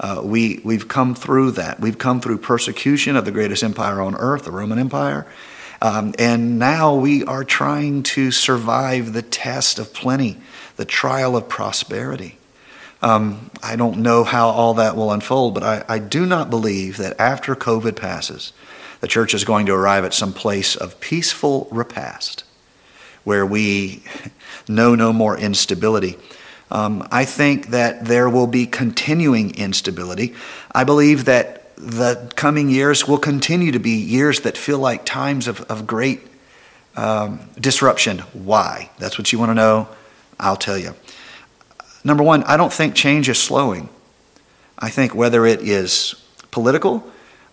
Uh, 0.00 0.22
we, 0.24 0.60
we've 0.64 0.88
come 0.88 1.14
through 1.14 1.52
that. 1.52 1.80
We've 1.80 1.98
come 1.98 2.20
through 2.20 2.38
persecution 2.38 3.16
of 3.16 3.24
the 3.24 3.30
greatest 3.30 3.62
empire 3.62 4.00
on 4.00 4.14
earth, 4.14 4.44
the 4.44 4.52
Roman 4.52 4.78
Empire. 4.78 5.26
Um, 5.80 6.14
and 6.18 6.58
now 6.58 6.94
we 6.94 7.24
are 7.24 7.44
trying 7.44 8.02
to 8.04 8.30
survive 8.30 9.12
the 9.12 9.22
test 9.22 9.78
of 9.78 9.92
plenty, 9.92 10.38
the 10.76 10.84
trial 10.84 11.36
of 11.36 11.48
prosperity. 11.48 12.38
Um, 13.00 13.50
I 13.62 13.76
don't 13.76 13.98
know 13.98 14.24
how 14.24 14.48
all 14.48 14.74
that 14.74 14.96
will 14.96 15.12
unfold, 15.12 15.54
but 15.54 15.62
I, 15.62 15.84
I 15.88 15.98
do 15.98 16.26
not 16.26 16.50
believe 16.50 16.96
that 16.96 17.20
after 17.20 17.54
COVID 17.54 17.96
passes, 17.96 18.52
the 19.00 19.06
church 19.06 19.34
is 19.34 19.44
going 19.44 19.66
to 19.66 19.72
arrive 19.72 20.04
at 20.04 20.14
some 20.14 20.32
place 20.32 20.74
of 20.74 20.98
peaceful 21.00 21.68
repast 21.70 22.44
where 23.24 23.46
we 23.46 24.02
know 24.68 24.94
no 24.94 25.12
more 25.12 25.38
instability. 25.38 26.16
Um, 26.70 27.06
I 27.10 27.24
think 27.24 27.68
that 27.68 28.04
there 28.04 28.28
will 28.28 28.46
be 28.46 28.66
continuing 28.66 29.54
instability. 29.54 30.34
I 30.72 30.84
believe 30.84 31.24
that 31.26 31.76
the 31.76 32.30
coming 32.34 32.68
years 32.68 33.06
will 33.06 33.18
continue 33.18 33.72
to 33.72 33.78
be 33.78 33.92
years 33.92 34.40
that 34.40 34.58
feel 34.58 34.78
like 34.78 35.04
times 35.04 35.46
of, 35.46 35.60
of 35.62 35.86
great 35.86 36.20
um, 36.96 37.40
disruption. 37.58 38.18
Why? 38.32 38.90
That's 38.98 39.16
what 39.16 39.32
you 39.32 39.38
want 39.38 39.50
to 39.50 39.54
know. 39.54 39.88
I'll 40.40 40.56
tell 40.56 40.76
you. 40.76 40.94
Number 42.08 42.24
one, 42.24 42.42
I 42.44 42.56
don't 42.56 42.72
think 42.72 42.94
change 42.94 43.28
is 43.28 43.38
slowing. 43.38 43.90
I 44.78 44.88
think 44.88 45.14
whether 45.14 45.44
it 45.44 45.60
is 45.60 46.14
political, 46.50 47.04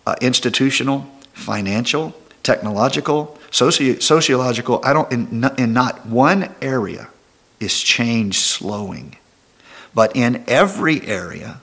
uh, 0.06 0.14
institutional, 0.22 1.06
financial, 1.34 2.14
technological, 2.42 3.36
soci- 3.50 4.00
sociological, 4.00 4.80
I 4.82 4.94
don't, 4.94 5.12
in, 5.12 5.44
in 5.58 5.74
not 5.74 6.06
one 6.06 6.54
area 6.62 7.10
is 7.60 7.82
change 7.82 8.38
slowing. 8.38 9.16
But 9.94 10.16
in 10.16 10.42
every 10.46 11.02
area, 11.02 11.60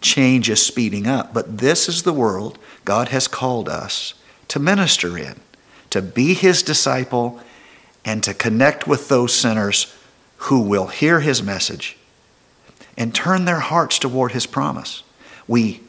change 0.00 0.48
is 0.48 0.64
speeding 0.64 1.06
up. 1.06 1.34
But 1.34 1.58
this 1.58 1.90
is 1.90 2.04
the 2.04 2.14
world 2.14 2.58
God 2.86 3.08
has 3.08 3.28
called 3.28 3.68
us 3.68 4.14
to 4.48 4.58
minister 4.58 5.18
in, 5.18 5.40
to 5.90 6.00
be 6.00 6.32
His 6.32 6.62
disciple, 6.62 7.38
and 8.02 8.24
to 8.24 8.32
connect 8.32 8.88
with 8.88 9.08
those 9.08 9.34
sinners 9.34 9.94
who 10.48 10.62
will 10.62 10.86
hear 10.86 11.20
His 11.20 11.42
message 11.42 11.98
and 12.96 13.14
turn 13.14 13.44
their 13.44 13.60
hearts 13.60 13.98
toward 13.98 14.32
His 14.32 14.46
promise. 14.46 15.02
We 15.46 15.80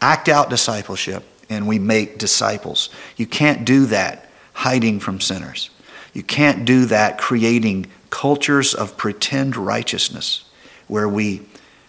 act 0.00 0.28
out 0.28 0.50
discipleship 0.50 1.24
and 1.48 1.66
we 1.66 1.78
make 1.78 2.18
disciples. 2.18 2.90
You 3.16 3.26
can't 3.26 3.64
do 3.64 3.86
that 3.86 4.28
hiding 4.52 5.00
from 5.00 5.20
sinners. 5.20 5.70
You 6.12 6.22
can't 6.22 6.64
do 6.64 6.86
that 6.86 7.18
creating 7.18 7.86
cultures 8.10 8.74
of 8.74 8.96
pretend 8.96 9.56
righteousness 9.56 10.44
where 10.88 11.08
we 11.08 11.42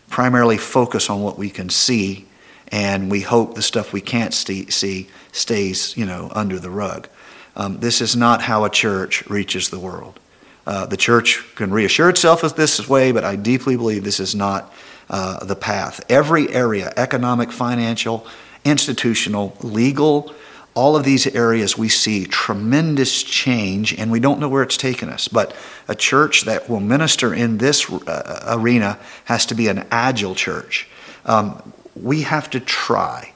primarily 0.10 0.58
focus 0.58 1.10
on 1.10 1.22
what 1.22 1.38
we 1.38 1.50
can 1.50 1.70
see, 1.70 2.26
and 2.70 3.12
we 3.12 3.22
hope 3.22 3.56
the 3.56 3.62
stuff 3.62 3.94
we 3.94 4.02
can't 4.02 4.34
see 4.34 5.08
stays, 5.32 5.98
you 5.98 6.06
know, 6.06 6.30
under 6.34 6.60
the 6.60 6.70
rug. 6.70 7.08
Um, 7.56 7.80
this 7.80 8.02
is 8.02 8.16
not 8.16 8.42
how 8.42 8.66
a 8.66 8.70
church 8.70 9.26
reaches 9.28 9.70
the 9.70 9.80
world. 9.80 10.20
Uh, 10.68 10.86
the 10.86 10.98
church 10.98 11.46
can 11.56 11.72
reassure 11.72 12.10
itself 12.10 12.44
of 12.44 12.56
this 12.56 12.90
way, 12.90 13.14
but 13.14 13.24
I 13.24 13.38
deeply 13.38 13.78
believe 13.78 14.04
this 14.04 14.20
is 14.20 14.36
not 14.36 14.74
uh, 15.10 15.46
the 15.46 15.56
path. 15.56 16.04
Every 16.10 16.54
area 16.54 16.92
economic, 16.98 17.54
financial, 17.54 18.28
institutional, 18.66 19.56
legal, 19.62 20.36
all 20.74 20.98
of 20.98 21.06
these 21.06 21.26
areas 21.26 21.78
we 21.78 21.88
see 21.88 22.26
tremendous 22.26 23.24
change 23.24 23.98
and 23.98 24.12
we 24.12 24.20
don't 24.20 24.42
know 24.42 24.50
where 24.50 24.62
it's 24.62 24.76
taken 24.76 25.08
us. 25.08 25.30
But 25.30 25.56
a 25.88 25.96
church 25.96 26.42
that 26.42 26.70
will 26.70 26.82
minister 26.82 27.34
in 27.34 27.60
this 27.60 27.90
uh, 27.90 28.44
arena 28.50 29.00
has 29.24 29.46
to 29.46 29.56
be 29.56 29.70
an 29.70 29.88
agile 29.90 30.36
church. 30.36 30.90
Um, 31.26 31.72
we 31.96 32.24
have 32.24 32.50
to 32.50 32.60
try. 32.60 33.32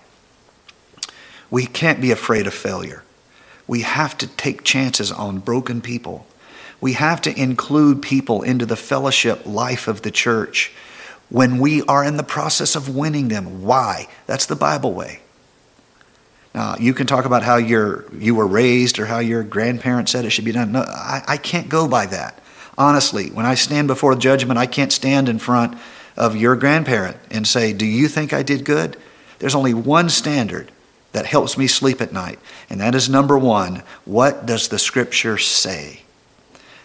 We 1.50 1.66
can't 1.66 2.02
be 2.02 2.12
afraid 2.12 2.46
of 2.46 2.54
failure. 2.54 3.06
We 3.68 3.84
have 3.84 4.18
to 4.18 4.28
take 4.28 4.66
chances 4.66 5.14
on 5.14 5.40
broken 5.40 5.80
people. 5.80 6.28
We 6.82 6.94
have 6.94 7.22
to 7.22 7.40
include 7.40 8.02
people 8.02 8.42
into 8.42 8.66
the 8.66 8.76
fellowship 8.76 9.46
life 9.46 9.88
of 9.88 10.02
the 10.02 10.12
church 10.12 10.74
when 11.30 11.60
we 11.60 11.84
are 11.84 12.04
in 12.04 12.18
the 12.18 12.24
process 12.24 12.76
of 12.76 12.94
winning 12.94 13.30
them. 13.30 13.62
Why? 13.62 14.08
That's 14.26 14.48
the 14.48 14.56
Bible 14.56 14.94
way. 14.94 15.22
Now, 16.54 16.76
you 16.78 16.94
can 16.94 17.08
talk 17.08 17.24
about 17.24 17.44
how 17.44 17.56
you 17.56 18.04
you 18.14 18.36
were 18.36 18.48
raised 18.48 19.00
or 19.00 19.06
how 19.06 19.20
your 19.20 19.44
grandparents 19.44 20.12
said 20.12 20.26
it 20.26 20.32
should 20.32 20.44
be 20.44 20.52
done. 20.52 20.74
No, 20.74 20.82
I, 20.82 21.24
I 21.28 21.38
can't 21.38 21.70
go 21.70 21.88
by 21.88 22.08
that. 22.08 22.38
Honestly, 22.78 23.30
when 23.30 23.46
I 23.46 23.56
stand 23.56 23.88
before 23.88 24.16
judgment, 24.16 24.58
I 24.58 24.66
can't 24.66 24.92
stand 24.92 25.30
in 25.30 25.40
front 25.40 25.78
of 26.18 26.36
your 26.36 26.56
grandparent 26.56 27.18
and 27.30 27.48
say, 27.48 27.72
Do 27.72 27.86
you 27.86 28.10
think 28.10 28.34
I 28.34 28.44
did 28.44 28.66
good? 28.66 28.98
There's 29.40 29.56
only 29.56 29.74
one 29.74 30.10
standard 30.10 30.72
that 31.14 31.26
helps 31.26 31.58
me 31.58 31.68
sleep 31.68 32.02
at 32.02 32.12
night, 32.12 32.40
and 32.70 32.82
that 32.82 32.96
is 32.96 33.10
number 33.10 33.38
one 33.38 33.84
what 34.04 34.46
does 34.46 34.68
the 34.68 34.80
scripture 34.80 35.38
say? 35.38 36.02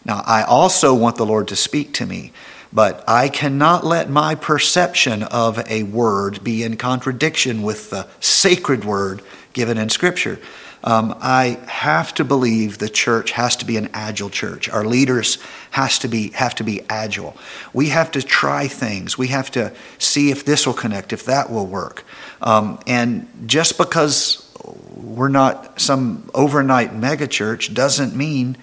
Now, 0.06 0.22
I 0.24 0.44
also 0.44 0.94
want 0.94 1.16
the 1.16 1.26
Lord 1.26 1.48
to 1.48 1.56
speak 1.56 1.92
to 1.94 2.06
me, 2.06 2.30
but 2.72 3.02
I 3.08 3.28
cannot 3.28 3.84
let 3.84 4.08
my 4.08 4.36
perception 4.36 5.24
of 5.24 5.58
a 5.68 5.82
word 5.82 6.44
be 6.44 6.62
in 6.62 6.76
contradiction 6.76 7.62
with 7.62 7.90
the 7.90 8.06
sacred 8.20 8.84
word 8.84 9.20
given 9.52 9.78
in 9.78 9.88
Scripture. 9.88 10.38
Um, 10.84 11.16
I 11.20 11.58
have 11.66 12.14
to 12.14 12.24
believe 12.24 12.78
the 12.78 12.88
church 12.88 13.32
has 13.32 13.56
to 13.56 13.64
be 13.64 13.76
an 13.76 13.88
agile 13.92 14.30
church. 14.30 14.68
Our 14.68 14.84
leaders 14.84 15.38
has 15.72 15.98
to 15.98 16.08
be 16.08 16.28
have 16.30 16.54
to 16.56 16.62
be 16.62 16.82
agile. 16.88 17.36
We 17.72 17.88
have 17.88 18.12
to 18.12 18.22
try 18.22 18.68
things. 18.68 19.18
We 19.18 19.26
have 19.28 19.50
to 19.52 19.72
see 19.98 20.30
if 20.30 20.44
this 20.44 20.68
will 20.68 20.74
connect, 20.74 21.12
if 21.12 21.24
that 21.24 21.50
will 21.50 21.66
work. 21.66 22.04
Um, 22.40 22.78
and 22.86 23.28
just 23.46 23.76
because 23.76 24.48
we're 24.94 25.28
not 25.28 25.80
some 25.80 26.30
overnight 26.32 26.92
megachurch 26.92 27.74
doesn't 27.74 28.14
mean 28.14 28.56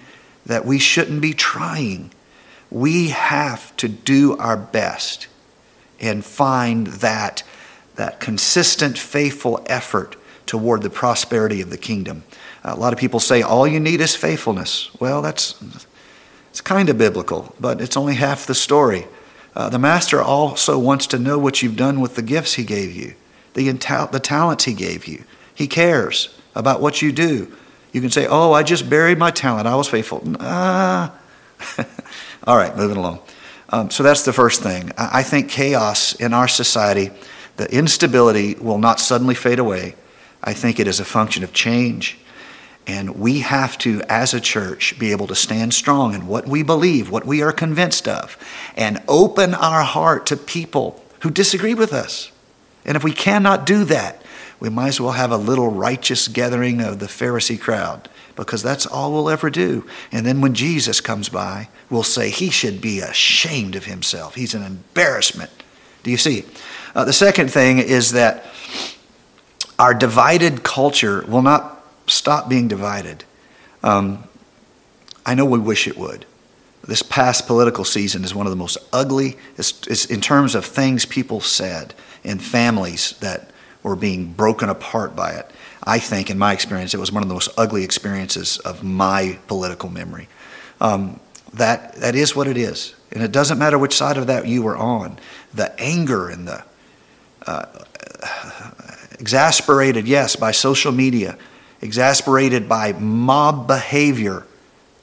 that 0.46 0.64
we 0.64 0.78
shouldn't 0.78 1.20
be 1.20 1.32
trying. 1.32 2.10
We 2.70 3.08
have 3.08 3.76
to 3.78 3.88
do 3.88 4.36
our 4.38 4.56
best 4.56 5.28
and 6.00 6.24
find 6.24 6.88
that 6.88 7.42
that 7.96 8.20
consistent, 8.20 8.98
faithful 8.98 9.64
effort 9.66 10.16
toward 10.46 10.82
the 10.82 10.90
prosperity 10.90 11.60
of 11.60 11.70
the 11.70 11.78
kingdom. 11.78 12.24
a 12.64 12.74
lot 12.74 12.92
of 12.92 12.98
people 12.98 13.20
say 13.20 13.42
all 13.42 13.66
you 13.66 13.78
need 13.78 14.00
is 14.00 14.16
faithfulness. 14.16 14.90
Well, 15.00 15.22
that's 15.22 15.54
it's 16.50 16.60
kind 16.60 16.88
of 16.88 16.96
biblical, 16.96 17.54
but 17.58 17.80
it's 17.80 17.96
only 17.96 18.14
half 18.14 18.46
the 18.46 18.54
story. 18.54 19.06
Uh, 19.56 19.68
the 19.68 19.78
master 19.78 20.20
also 20.20 20.78
wants 20.78 21.06
to 21.08 21.18
know 21.18 21.38
what 21.38 21.62
you've 21.62 21.76
done 21.76 22.00
with 22.00 22.16
the 22.16 22.22
gifts 22.22 22.54
he 22.54 22.64
gave 22.64 22.94
you, 22.94 23.14
the, 23.54 23.70
the 24.12 24.20
talents 24.20 24.64
he 24.64 24.74
gave 24.74 25.06
you. 25.06 25.24
He 25.54 25.66
cares 25.66 26.36
about 26.54 26.80
what 26.80 27.02
you 27.02 27.12
do. 27.12 27.52
You 27.94 28.00
can 28.00 28.10
say, 28.10 28.26
Oh, 28.28 28.52
I 28.52 28.64
just 28.64 28.90
buried 28.90 29.18
my 29.18 29.30
talent. 29.30 29.68
I 29.68 29.76
was 29.76 29.88
faithful. 29.88 30.20
Ah. 30.40 31.14
All 32.46 32.56
right, 32.56 32.76
moving 32.76 32.96
along. 32.96 33.20
Um, 33.70 33.88
so 33.90 34.02
that's 34.02 34.24
the 34.24 34.32
first 34.32 34.62
thing. 34.62 34.90
I 34.98 35.22
think 35.22 35.48
chaos 35.48 36.12
in 36.14 36.34
our 36.34 36.48
society, 36.48 37.10
the 37.56 37.72
instability 37.72 38.56
will 38.56 38.78
not 38.78 38.98
suddenly 38.98 39.36
fade 39.36 39.60
away. 39.60 39.94
I 40.42 40.54
think 40.54 40.80
it 40.80 40.88
is 40.88 40.98
a 40.98 41.04
function 41.04 41.44
of 41.44 41.52
change. 41.52 42.18
And 42.86 43.16
we 43.16 43.40
have 43.40 43.78
to, 43.78 44.02
as 44.08 44.34
a 44.34 44.40
church, 44.40 44.98
be 44.98 45.12
able 45.12 45.28
to 45.28 45.34
stand 45.36 45.72
strong 45.72 46.14
in 46.14 46.26
what 46.26 46.48
we 46.48 46.64
believe, 46.64 47.10
what 47.10 47.24
we 47.24 47.42
are 47.42 47.52
convinced 47.52 48.08
of, 48.08 48.36
and 48.76 49.00
open 49.06 49.54
our 49.54 49.84
heart 49.84 50.26
to 50.26 50.36
people 50.36 51.02
who 51.20 51.30
disagree 51.30 51.74
with 51.74 51.92
us. 51.92 52.32
And 52.84 52.96
if 52.96 53.04
we 53.04 53.12
cannot 53.12 53.64
do 53.64 53.84
that, 53.84 54.20
we 54.60 54.68
might 54.68 54.88
as 54.88 55.00
well 55.00 55.12
have 55.12 55.30
a 55.30 55.36
little 55.36 55.68
righteous 55.68 56.28
gathering 56.28 56.80
of 56.80 56.98
the 56.98 57.06
Pharisee 57.06 57.60
crowd 57.60 58.08
because 58.36 58.62
that's 58.62 58.86
all 58.86 59.12
we'll 59.12 59.30
ever 59.30 59.50
do. 59.50 59.86
And 60.10 60.26
then 60.26 60.40
when 60.40 60.54
Jesus 60.54 61.00
comes 61.00 61.28
by, 61.28 61.68
we'll 61.90 62.02
say 62.02 62.30
he 62.30 62.50
should 62.50 62.80
be 62.80 63.00
ashamed 63.00 63.76
of 63.76 63.84
himself. 63.84 64.34
He's 64.34 64.54
an 64.54 64.62
embarrassment. 64.62 65.50
Do 66.02 66.10
you 66.10 66.16
see? 66.16 66.44
Uh, 66.94 67.04
the 67.04 67.12
second 67.12 67.50
thing 67.50 67.78
is 67.78 68.12
that 68.12 68.44
our 69.78 69.94
divided 69.94 70.62
culture 70.62 71.24
will 71.26 71.42
not 71.42 71.84
stop 72.06 72.48
being 72.48 72.68
divided. 72.68 73.24
Um, 73.82 74.24
I 75.26 75.34
know 75.34 75.44
we 75.44 75.58
wish 75.58 75.88
it 75.88 75.96
would. 75.96 76.26
This 76.86 77.02
past 77.02 77.46
political 77.46 77.84
season 77.84 78.24
is 78.24 78.34
one 78.34 78.46
of 78.46 78.50
the 78.50 78.56
most 78.56 78.76
ugly, 78.92 79.36
it's, 79.56 79.86
it's 79.86 80.04
in 80.04 80.20
terms 80.20 80.54
of 80.54 80.64
things 80.66 81.06
people 81.06 81.40
said 81.40 81.94
and 82.24 82.42
families 82.42 83.14
that 83.20 83.50
were 83.84 83.94
being 83.94 84.32
broken 84.32 84.68
apart 84.68 85.14
by 85.14 85.30
it. 85.32 85.48
I 85.84 86.00
think, 86.00 86.30
in 86.30 86.38
my 86.38 86.52
experience, 86.52 86.94
it 86.94 86.98
was 86.98 87.12
one 87.12 87.22
of 87.22 87.28
the 87.28 87.34
most 87.34 87.50
ugly 87.56 87.84
experiences 87.84 88.58
of 88.58 88.82
my 88.82 89.38
political 89.46 89.90
memory. 89.90 90.26
Um, 90.80 91.20
that, 91.52 91.94
that 91.96 92.16
is 92.16 92.34
what 92.34 92.48
it 92.48 92.56
is. 92.56 92.96
And 93.12 93.22
it 93.22 93.30
doesn't 93.30 93.58
matter 93.58 93.78
which 93.78 93.94
side 93.94 94.16
of 94.16 94.26
that 94.26 94.48
you 94.48 94.62
were 94.62 94.76
on. 94.76 95.20
The 95.52 95.78
anger 95.80 96.28
and 96.28 96.48
the 96.48 96.64
uh, 97.46 97.66
exasperated, 99.20 100.08
yes, 100.08 100.34
by 100.34 100.50
social 100.50 100.90
media, 100.90 101.38
exasperated 101.80 102.68
by 102.68 102.92
mob 102.92 103.66
behavior, 103.68 104.46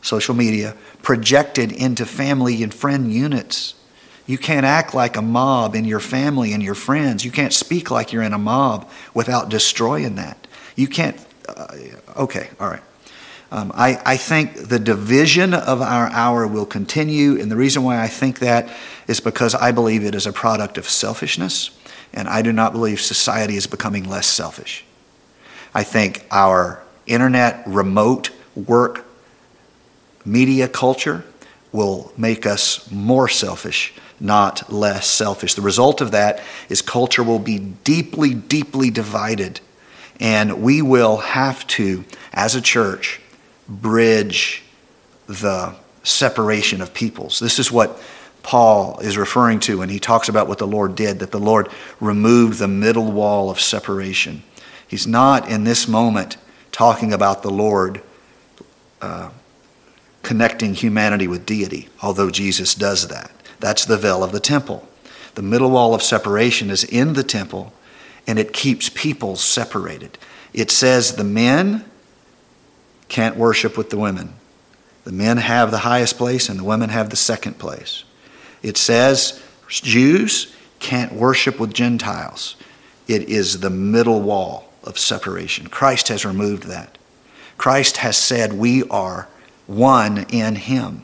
social 0.01 0.35
media, 0.35 0.75
projected 1.03 1.71
into 1.71 2.05
family 2.05 2.63
and 2.63 2.73
friend 2.73 3.13
units. 3.13 3.75
You 4.31 4.37
can't 4.37 4.65
act 4.65 4.93
like 4.93 5.17
a 5.17 5.21
mob 5.21 5.75
in 5.75 5.83
your 5.83 5.99
family 5.99 6.53
and 6.53 6.63
your 6.63 6.73
friends. 6.73 7.25
You 7.25 7.31
can't 7.31 7.51
speak 7.51 7.91
like 7.91 8.13
you're 8.13 8.23
in 8.23 8.31
a 8.31 8.37
mob 8.37 8.89
without 9.13 9.49
destroying 9.49 10.15
that. 10.15 10.47
You 10.77 10.87
can't. 10.87 11.17
Uh, 11.49 11.67
okay, 12.15 12.49
all 12.57 12.69
right. 12.69 12.81
Um, 13.51 13.73
I, 13.75 14.01
I 14.05 14.15
think 14.15 14.69
the 14.69 14.79
division 14.79 15.53
of 15.53 15.81
our 15.81 16.07
hour 16.07 16.47
will 16.47 16.65
continue, 16.65 17.41
and 17.41 17.51
the 17.51 17.57
reason 17.57 17.83
why 17.83 18.01
I 18.01 18.07
think 18.07 18.39
that 18.39 18.73
is 19.05 19.19
because 19.19 19.53
I 19.53 19.73
believe 19.73 20.05
it 20.05 20.15
is 20.15 20.25
a 20.25 20.31
product 20.31 20.77
of 20.77 20.87
selfishness, 20.87 21.71
and 22.13 22.29
I 22.29 22.41
do 22.41 22.53
not 22.53 22.71
believe 22.71 23.01
society 23.01 23.57
is 23.57 23.67
becoming 23.67 24.07
less 24.07 24.27
selfish. 24.27 24.85
I 25.75 25.83
think 25.83 26.25
our 26.31 26.81
internet, 27.05 27.63
remote 27.67 28.29
work, 28.55 29.05
media 30.23 30.69
culture 30.69 31.25
will 31.73 32.13
make 32.15 32.45
us 32.45 32.89
more 32.89 33.27
selfish, 33.27 33.93
not 34.21 34.71
less 34.71 35.07
selfish. 35.07 35.55
The 35.55 35.61
result 35.61 36.01
of 36.01 36.11
that 36.11 36.41
is 36.69 36.81
culture 36.81 37.23
will 37.23 37.39
be 37.39 37.59
deeply, 37.59 38.33
deeply 38.33 38.89
divided 38.89 39.59
and 40.21 40.61
we 40.61 40.83
will 40.83 41.17
have 41.17 41.65
to, 41.65 42.05
as 42.31 42.53
a 42.53 42.61
church, 42.61 43.19
bridge 43.67 44.63
the 45.25 45.75
separation 46.03 46.79
of 46.79 46.93
peoples. 46.93 47.39
This 47.39 47.57
is 47.57 47.71
what 47.71 47.99
Paul 48.43 48.99
is 48.99 49.17
referring 49.17 49.59
to 49.61 49.79
when 49.79 49.89
he 49.89 49.99
talks 49.99 50.29
about 50.29 50.47
what 50.47 50.59
the 50.59 50.67
Lord 50.67 50.95
did, 50.95 51.19
that 51.19 51.31
the 51.31 51.39
Lord 51.39 51.69
removed 51.99 52.59
the 52.59 52.67
middle 52.67 53.11
wall 53.11 53.49
of 53.49 53.59
separation. 53.59 54.43
He's 54.87 55.07
not 55.07 55.49
in 55.49 55.63
this 55.63 55.87
moment 55.87 56.37
talking 56.71 57.13
about 57.13 57.41
the 57.41 57.49
Lord 57.49 58.01
uh, 59.01 59.31
connecting 60.21 60.75
humanity 60.75 61.27
with 61.27 61.47
deity, 61.47 61.89
although 62.03 62.29
Jesus 62.29 62.75
does 62.75 63.07
that. 63.07 63.31
That's 63.61 63.85
the 63.85 63.97
veil 63.97 64.23
of 64.23 64.33
the 64.33 64.39
temple. 64.39 64.87
The 65.35 65.41
middle 65.41 65.71
wall 65.71 65.93
of 65.93 66.03
separation 66.03 66.69
is 66.69 66.83
in 66.83 67.13
the 67.13 67.23
temple, 67.23 67.71
and 68.27 68.37
it 68.37 68.51
keeps 68.51 68.89
people 68.89 69.37
separated. 69.37 70.17
It 70.53 70.69
says 70.69 71.15
the 71.15 71.23
men 71.23 71.85
can't 73.07 73.37
worship 73.37 73.77
with 73.77 73.89
the 73.89 73.97
women. 73.97 74.33
The 75.03 75.11
men 75.11 75.37
have 75.37 75.71
the 75.71 75.79
highest 75.79 76.17
place 76.17 76.49
and 76.49 76.59
the 76.59 76.63
women 76.63 76.89
have 76.89 77.09
the 77.09 77.15
second 77.15 77.57
place. 77.57 78.03
It 78.61 78.77
says 78.77 79.41
Jews 79.67 80.55
can't 80.79 81.13
worship 81.13 81.59
with 81.59 81.73
Gentiles. 81.73 82.55
It 83.07 83.29
is 83.29 83.59
the 83.59 83.69
middle 83.69 84.21
wall 84.21 84.71
of 84.83 84.99
separation. 84.99 85.67
Christ 85.67 86.09
has 86.09 86.25
removed 86.25 86.63
that. 86.63 86.97
Christ 87.57 87.97
has 87.97 88.17
said 88.17 88.53
we 88.53 88.83
are 88.89 89.27
one 89.67 90.25
in 90.29 90.55
Him. 90.55 91.03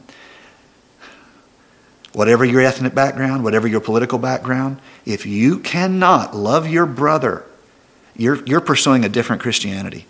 Whatever 2.18 2.44
your 2.44 2.62
ethnic 2.62 2.96
background, 2.96 3.44
whatever 3.44 3.68
your 3.68 3.80
political 3.80 4.18
background, 4.18 4.80
if 5.06 5.28
you 5.28 5.60
cannot 5.60 6.36
love 6.36 6.68
your 6.68 6.88
brother, 6.88 7.46
you're, 8.16 8.44
you're 8.46 8.60
pursuing 8.60 9.06
a 9.06 9.10
different 9.10 9.40
Christianity. 9.40 10.08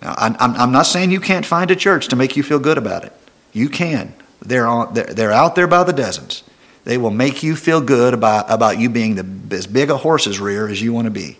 Now, 0.00 0.14
I'm, 0.16 0.34
I'm 0.40 0.72
not 0.72 0.86
saying 0.86 1.10
you 1.10 1.20
can't 1.20 1.44
find 1.44 1.70
a 1.70 1.76
church 1.76 2.08
to 2.08 2.16
make 2.16 2.38
you 2.38 2.42
feel 2.42 2.58
good 2.58 2.78
about 2.78 3.04
it. 3.04 3.12
You 3.52 3.68
can. 3.68 4.14
They're, 4.40 4.66
on, 4.66 4.94
they're, 4.94 5.04
they're 5.04 5.30
out 5.30 5.54
there 5.54 5.66
by 5.66 5.84
the 5.84 5.92
dozens. 5.92 6.42
They 6.84 6.96
will 6.96 7.10
make 7.10 7.42
you 7.42 7.54
feel 7.54 7.82
good 7.82 8.14
about, 8.14 8.50
about 8.50 8.78
you 8.78 8.88
being 8.88 9.16
the, 9.16 9.54
as 9.54 9.66
big 9.66 9.90
a 9.90 9.98
horse's 9.98 10.40
rear 10.40 10.68
as 10.68 10.80
you 10.80 10.94
want 10.94 11.04
to 11.04 11.10
be. 11.10 11.36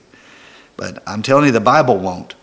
But 0.76 1.02
I'm 1.06 1.22
telling 1.22 1.46
you, 1.46 1.52
the 1.52 1.60
Bible 1.60 1.96
won't. 1.96 2.34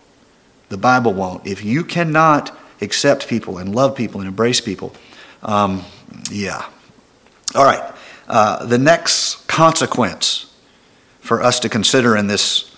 The 0.70 0.78
Bible 0.78 1.14
won't. 1.14 1.46
If 1.46 1.64
you 1.64 1.84
cannot 1.84 2.52
accept 2.82 3.28
people 3.28 3.60
and 3.60 3.76
love 3.76 3.96
people 3.96 4.22
and 4.22 4.28
embrace 4.28 4.60
people, 4.60 4.92
um, 5.44 5.86
yeah. 6.32 6.66
All 7.56 7.66
right. 7.66 7.94
Uh, 8.28 8.64
the 8.66 8.78
next 8.78 9.48
consequence 9.48 10.56
for 11.20 11.42
us 11.42 11.60
to 11.62 11.70
consider 11.70 12.16
in 12.16 12.28
this 12.28 12.76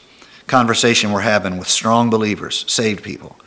conversation 0.48 1.12
we're 1.12 1.20
having 1.20 1.58
with 1.58 1.68
strong 1.68 2.10
believers, 2.10 2.64
saved 2.72 3.04
people, 3.04 3.38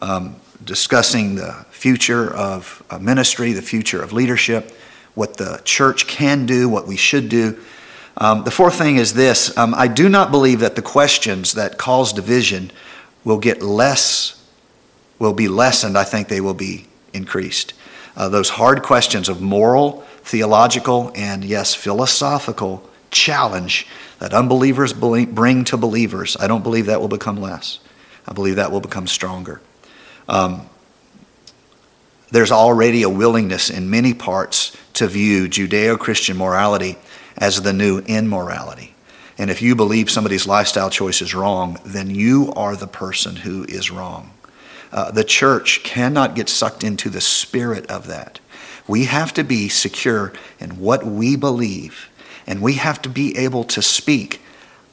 um, 0.00 0.36
discussing 0.64 1.34
the 1.34 1.52
future 1.70 2.32
of 2.32 2.84
ministry, 3.00 3.52
the 3.52 3.62
future 3.62 4.00
of 4.00 4.12
leadership, 4.12 4.72
what 5.14 5.36
the 5.36 5.60
church 5.64 6.06
can 6.06 6.46
do, 6.46 6.68
what 6.68 6.86
we 6.86 6.96
should 6.96 7.28
do. 7.28 7.58
Um, 8.16 8.44
the 8.44 8.52
fourth 8.52 8.76
thing 8.76 8.96
is 8.96 9.14
this 9.14 9.56
um, 9.58 9.74
I 9.74 9.88
do 9.88 10.08
not 10.08 10.30
believe 10.30 10.60
that 10.60 10.76
the 10.76 10.82
questions 10.82 11.54
that 11.54 11.76
cause 11.76 12.12
division 12.12 12.70
will 13.24 13.38
get 13.38 13.62
less, 13.62 14.40
will 15.18 15.34
be 15.34 15.48
lessened. 15.48 15.98
I 15.98 16.04
think 16.04 16.28
they 16.28 16.40
will 16.40 16.54
be 16.54 16.86
increased. 17.12 17.74
Uh, 18.16 18.28
those 18.28 18.50
hard 18.50 18.82
questions 18.82 19.28
of 19.28 19.40
moral, 19.40 20.04
theological, 20.28 21.10
and 21.14 21.42
yes, 21.42 21.74
philosophical 21.74 22.88
challenge 23.10 23.86
that 24.18 24.34
unbelievers 24.34 24.92
bring 24.92 25.64
to 25.64 25.76
believers, 25.76 26.36
I 26.38 26.46
don't 26.46 26.62
believe 26.62 26.86
that 26.86 27.00
will 27.00 27.08
become 27.08 27.40
less. 27.40 27.78
I 28.26 28.34
believe 28.34 28.56
that 28.56 28.70
will 28.70 28.82
become 28.82 29.06
stronger. 29.06 29.62
Um, 30.28 30.68
there's 32.30 32.52
already 32.52 33.02
a 33.04 33.08
willingness 33.08 33.70
in 33.70 33.88
many 33.88 34.12
parts 34.12 34.76
to 34.94 35.06
view 35.06 35.48
Judeo 35.48 35.98
Christian 35.98 36.36
morality 36.36 36.98
as 37.38 37.62
the 37.62 37.72
new 37.72 38.00
immorality. 38.00 38.94
And 39.38 39.50
if 39.50 39.62
you 39.62 39.74
believe 39.74 40.10
somebody's 40.10 40.46
lifestyle 40.46 40.90
choice 40.90 41.22
is 41.22 41.34
wrong, 41.34 41.78
then 41.86 42.10
you 42.10 42.52
are 42.54 42.76
the 42.76 42.86
person 42.86 43.36
who 43.36 43.64
is 43.64 43.90
wrong. 43.90 44.32
Uh, 44.92 45.10
the 45.10 45.24
church 45.24 45.82
cannot 45.84 46.34
get 46.34 46.50
sucked 46.50 46.84
into 46.84 47.08
the 47.08 47.20
spirit 47.20 47.86
of 47.86 48.08
that. 48.08 48.40
We 48.88 49.04
have 49.04 49.34
to 49.34 49.44
be 49.44 49.68
secure 49.68 50.32
in 50.58 50.80
what 50.80 51.04
we 51.06 51.36
believe, 51.36 52.08
and 52.46 52.62
we 52.62 52.74
have 52.74 53.00
to 53.02 53.08
be 53.08 53.36
able 53.36 53.64
to 53.64 53.82
speak 53.82 54.40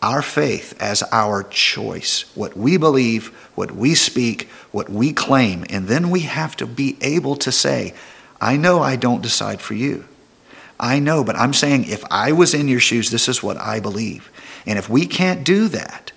our 0.02 0.22
faith 0.22 0.80
as 0.80 1.02
our 1.12 1.44
choice. 1.44 2.26
What 2.36 2.56
we 2.56 2.78
believe, 2.78 3.28
what 3.56 3.72
we 3.72 3.96
speak, 3.96 4.50
what 4.72 4.90
we 4.90 5.14
claim. 5.14 5.66
And 5.70 5.88
then 5.88 6.10
we 6.10 6.20
have 6.22 6.56
to 6.58 6.68
be 6.68 6.98
able 7.02 7.38
to 7.38 7.52
say, 7.52 7.94
I 8.40 8.58
know 8.58 8.82
I 8.82 8.98
don't 8.98 9.24
decide 9.24 9.62
for 9.62 9.74
you. 9.74 10.06
I 10.80 11.00
know, 11.00 11.24
but 11.24 11.38
I'm 11.38 11.54
saying 11.54 11.86
if 11.86 12.04
I 12.12 12.34
was 12.34 12.54
in 12.54 12.68
your 12.68 12.82
shoes, 12.82 13.10
this 13.10 13.30
is 13.30 13.42
what 13.42 13.58
I 13.58 13.80
believe. 13.80 14.30
And 14.66 14.78
if 14.78 14.90
we 14.90 15.06
can't 15.06 15.44
do 15.44 15.70
that, 15.70 16.12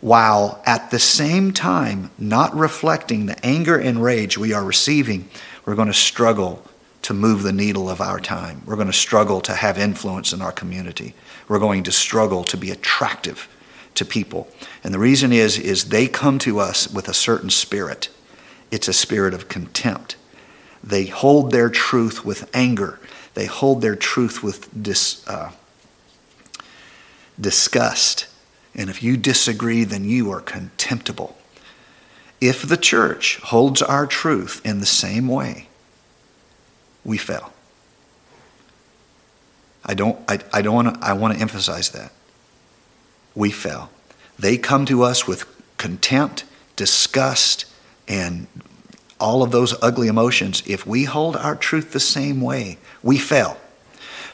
while 0.00 0.60
at 0.66 0.90
the 0.90 0.98
same 0.98 1.52
time 1.52 2.10
not 2.18 2.54
reflecting 2.54 3.24
the 3.24 3.46
anger 3.46 3.78
and 3.78 4.02
rage 4.02 4.36
we 4.36 4.52
are 4.52 4.64
receiving, 4.64 5.28
we're 5.64 5.76
going 5.76 5.88
to 5.88 5.94
struggle 5.94 6.62
to 7.04 7.12
move 7.12 7.42
the 7.42 7.52
needle 7.52 7.90
of 7.90 8.00
our 8.00 8.18
time. 8.18 8.62
We're 8.64 8.76
going 8.76 8.86
to 8.86 8.92
struggle 8.92 9.42
to 9.42 9.52
have 9.52 9.76
influence 9.76 10.32
in 10.32 10.40
our 10.40 10.52
community. 10.52 11.14
We're 11.48 11.58
going 11.58 11.82
to 11.82 11.92
struggle 11.92 12.44
to 12.44 12.56
be 12.56 12.70
attractive 12.70 13.46
to 13.94 14.06
people. 14.06 14.48
And 14.82 14.94
the 14.94 14.98
reason 14.98 15.30
is 15.30 15.58
is 15.58 15.90
they 15.90 16.08
come 16.08 16.38
to 16.40 16.58
us 16.58 16.88
with 16.88 17.06
a 17.06 17.14
certain 17.14 17.50
spirit. 17.50 18.08
It's 18.70 18.88
a 18.88 18.94
spirit 18.94 19.34
of 19.34 19.48
contempt. 19.50 20.16
They 20.82 21.04
hold 21.04 21.50
their 21.50 21.68
truth 21.68 22.24
with 22.24 22.48
anger. 22.54 22.98
They 23.34 23.46
hold 23.46 23.82
their 23.82 23.96
truth 23.96 24.42
with 24.42 24.70
dis, 24.82 25.26
uh, 25.28 25.50
disgust. 27.38 28.28
And 28.74 28.88
if 28.88 29.02
you 29.02 29.18
disagree, 29.18 29.84
then 29.84 30.06
you 30.06 30.30
are 30.30 30.40
contemptible. 30.40 31.36
If 32.40 32.62
the 32.62 32.78
church 32.78 33.36
holds 33.40 33.82
our 33.82 34.06
truth 34.06 34.62
in 34.64 34.80
the 34.80 34.86
same 34.86 35.28
way, 35.28 35.68
we 37.04 37.18
fail. 37.18 37.52
I 39.84 39.94
don't, 39.94 40.18
I, 40.28 40.38
I 40.52 40.62
don't 40.62 40.74
want 40.74 40.94
to, 40.94 41.06
I 41.06 41.12
want 41.12 41.34
to 41.34 41.40
emphasize 41.40 41.90
that. 41.90 42.12
We 43.34 43.50
fail. 43.50 43.90
they 44.38 44.56
come 44.56 44.86
to 44.86 45.02
us 45.02 45.26
with 45.26 45.44
contempt, 45.76 46.44
disgust, 46.76 47.66
and 48.06 48.46
all 49.20 49.42
of 49.42 49.50
those 49.50 49.74
ugly 49.82 50.08
emotions. 50.08 50.62
If 50.66 50.86
we 50.86 51.04
hold 51.04 51.36
our 51.36 51.56
truth 51.56 51.92
the 51.92 52.00
same 52.00 52.40
way, 52.40 52.78
we 53.02 53.18
fail. 53.18 53.58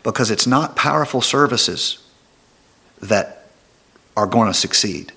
Because 0.03 0.31
it's 0.31 0.47
not 0.47 0.77
powerful 0.77 1.21
services 1.21 1.99
that 3.01 3.49
are 4.17 4.27
going 4.27 4.49
to 4.49 4.55
succeed. 4.55 5.13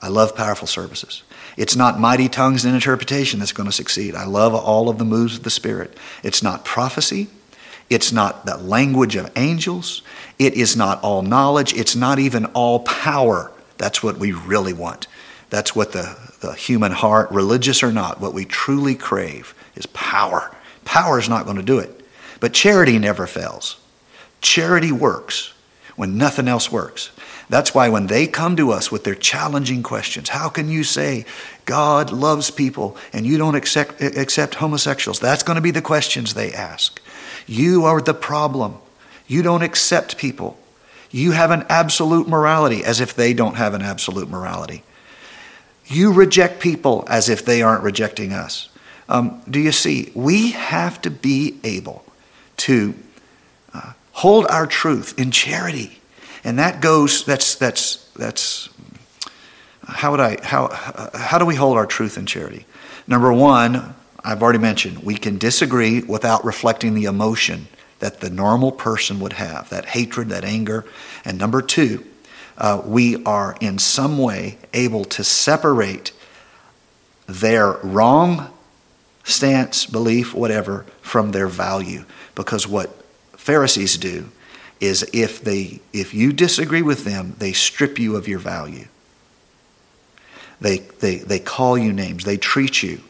I 0.00 0.08
love 0.08 0.36
powerful 0.36 0.66
services. 0.66 1.22
It's 1.56 1.76
not 1.76 2.00
mighty 2.00 2.28
tongues 2.28 2.64
and 2.64 2.74
interpretation 2.74 3.38
that's 3.38 3.52
going 3.52 3.68
to 3.68 3.72
succeed. 3.72 4.14
I 4.14 4.24
love 4.24 4.54
all 4.54 4.88
of 4.88 4.98
the 4.98 5.04
moves 5.04 5.36
of 5.36 5.42
the 5.44 5.50
Spirit. 5.50 5.96
It's 6.22 6.42
not 6.42 6.64
prophecy. 6.64 7.28
It's 7.90 8.12
not 8.12 8.46
the 8.46 8.56
language 8.56 9.14
of 9.14 9.30
angels. 9.36 10.02
It 10.38 10.54
is 10.54 10.76
not 10.76 11.02
all 11.02 11.22
knowledge. 11.22 11.74
It's 11.74 11.94
not 11.94 12.18
even 12.18 12.46
all 12.46 12.80
power. 12.80 13.52
That's 13.78 14.02
what 14.02 14.18
we 14.18 14.32
really 14.32 14.72
want. 14.72 15.06
That's 15.50 15.76
what 15.76 15.92
the, 15.92 16.16
the 16.40 16.54
human 16.54 16.92
heart, 16.92 17.30
religious 17.30 17.82
or 17.82 17.92
not, 17.92 18.20
what 18.20 18.34
we 18.34 18.44
truly 18.44 18.94
crave 18.94 19.54
is 19.76 19.86
power. 19.86 20.54
Power 20.84 21.18
is 21.18 21.28
not 21.28 21.44
going 21.44 21.56
to 21.56 21.62
do 21.62 21.78
it. 21.78 22.00
But 22.40 22.52
charity 22.52 22.98
never 22.98 23.26
fails. 23.26 23.78
Charity 24.40 24.92
works 24.92 25.52
when 25.96 26.18
nothing 26.18 26.48
else 26.48 26.72
works. 26.72 27.10
That's 27.54 27.72
why 27.72 27.88
when 27.88 28.08
they 28.08 28.26
come 28.26 28.56
to 28.56 28.72
us 28.72 28.90
with 28.90 29.04
their 29.04 29.14
challenging 29.14 29.84
questions, 29.84 30.28
how 30.28 30.48
can 30.48 30.68
you 30.68 30.82
say 30.82 31.24
God 31.66 32.10
loves 32.10 32.50
people 32.50 32.96
and 33.12 33.24
you 33.24 33.38
don't 33.38 33.54
accept, 33.54 34.02
accept 34.02 34.56
homosexuals? 34.56 35.20
That's 35.20 35.44
going 35.44 35.54
to 35.54 35.62
be 35.62 35.70
the 35.70 35.80
questions 35.80 36.34
they 36.34 36.52
ask. 36.52 37.00
You 37.46 37.84
are 37.84 38.00
the 38.00 38.12
problem. 38.12 38.78
You 39.28 39.42
don't 39.42 39.62
accept 39.62 40.18
people. 40.18 40.58
You 41.12 41.30
have 41.30 41.52
an 41.52 41.64
absolute 41.68 42.26
morality 42.26 42.82
as 42.82 43.00
if 43.00 43.14
they 43.14 43.32
don't 43.32 43.54
have 43.54 43.72
an 43.72 43.82
absolute 43.82 44.28
morality. 44.28 44.82
You 45.86 46.12
reject 46.12 46.58
people 46.58 47.04
as 47.08 47.28
if 47.28 47.44
they 47.44 47.62
aren't 47.62 47.84
rejecting 47.84 48.32
us. 48.32 48.68
Um, 49.08 49.40
do 49.48 49.60
you 49.60 49.70
see? 49.70 50.10
We 50.16 50.50
have 50.50 51.00
to 51.02 51.10
be 51.12 51.60
able 51.62 52.04
to 52.56 52.96
uh, 53.72 53.92
hold 54.10 54.48
our 54.48 54.66
truth 54.66 55.16
in 55.16 55.30
charity. 55.30 56.00
And 56.44 56.58
that 56.58 56.80
goes, 56.80 57.24
that's, 57.24 57.54
that's, 57.54 57.96
that's, 58.16 58.68
how 59.82 60.10
would 60.10 60.20
I, 60.20 60.38
how, 60.42 60.68
how 61.14 61.38
do 61.38 61.46
we 61.46 61.54
hold 61.54 61.76
our 61.76 61.86
truth 61.86 62.18
in 62.18 62.26
charity? 62.26 62.66
Number 63.06 63.32
one, 63.32 63.94
I've 64.22 64.42
already 64.42 64.58
mentioned, 64.58 65.02
we 65.02 65.16
can 65.16 65.38
disagree 65.38 66.00
without 66.02 66.44
reflecting 66.44 66.94
the 66.94 67.04
emotion 67.04 67.66
that 67.98 68.20
the 68.20 68.30
normal 68.30 68.72
person 68.72 69.20
would 69.20 69.34
have 69.34 69.70
that 69.70 69.86
hatred, 69.86 70.28
that 70.28 70.44
anger. 70.44 70.84
And 71.24 71.38
number 71.38 71.62
two, 71.62 72.04
uh, 72.58 72.82
we 72.84 73.22
are 73.24 73.56
in 73.60 73.78
some 73.78 74.18
way 74.18 74.58
able 74.72 75.04
to 75.06 75.24
separate 75.24 76.12
their 77.26 77.72
wrong 77.82 78.50
stance, 79.24 79.86
belief, 79.86 80.34
whatever, 80.34 80.84
from 81.00 81.32
their 81.32 81.48
value. 81.48 82.04
Because 82.34 82.68
what 82.68 82.90
Pharisees 83.32 83.96
do 83.96 84.30
is 84.80 85.08
if 85.12 85.40
they 85.42 85.80
if 85.92 86.14
you 86.14 86.32
disagree 86.32 86.82
with 86.82 87.04
them, 87.04 87.34
they 87.38 87.52
strip 87.52 87.98
you 87.98 88.16
of 88.16 88.28
your 88.28 88.38
value. 88.38 88.86
They, 90.60 90.78
they, 90.78 91.16
they 91.16 91.40
call 91.40 91.76
you 91.76 91.92
names. 91.92 92.24
They 92.24 92.36
treat 92.36 92.82
you 92.82 93.00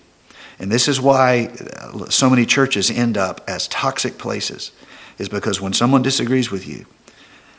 and 0.58 0.70
this 0.70 0.88
is 0.88 1.00
why 1.00 1.50
uh, 1.80 2.08
so 2.08 2.30
many 2.30 2.46
churches 2.46 2.90
end 2.90 3.16
up 3.16 3.42
as 3.48 3.68
toxic 3.68 4.18
places, 4.18 4.72
is 5.18 5.28
because 5.28 5.60
when 5.60 5.72
someone 5.72 6.02
disagrees 6.02 6.50
with 6.50 6.66
you, 6.66 6.86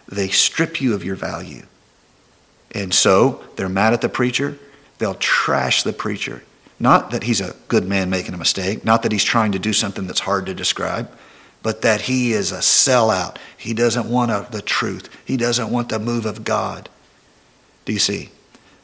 they 0.08 0.30
strip 0.30 0.82
you 0.82 0.94
of 0.94 1.04
your 1.04 1.16
value. 1.16 1.64
And 2.72 2.94
so 2.94 3.44
they're 3.56 3.70
mad 3.70 3.94
at 3.94 4.02
the 4.02 4.10
preacher, 4.10 4.58
they'll 4.98 5.16
trash 5.16 5.84
the 5.84 5.94
preacher. 5.94 6.44
Not 6.80 7.12
that 7.12 7.24
he's 7.24 7.42
a 7.42 7.56
good 7.68 7.88
man 7.88 8.10
making 8.10 8.34
a 8.34 8.38
mistake, 8.38 8.84
not 8.84 9.04
that 9.04 9.12
he's 9.12 9.24
trying 9.24 9.54
to 9.54 9.60
do 9.60 9.72
something 9.72 10.08
that's 10.08 10.22
hard 10.22 10.46
to 10.48 10.54
describe, 10.54 11.10
but 11.66 11.82
that 11.82 12.02
he 12.02 12.32
is 12.32 12.52
a 12.52 12.60
sellout. 12.60 13.38
He 13.58 13.74
doesn't 13.74 14.08
want 14.08 14.30
a, 14.30 14.48
the 14.52 14.62
truth, 14.62 15.10
he 15.26 15.36
doesn't 15.36 15.72
want 15.72 15.90
the 15.90 15.98
move 15.98 16.28
of 16.28 16.44
God. 16.44 16.90
Do 17.86 17.94
you 17.94 17.98
see? 17.98 18.30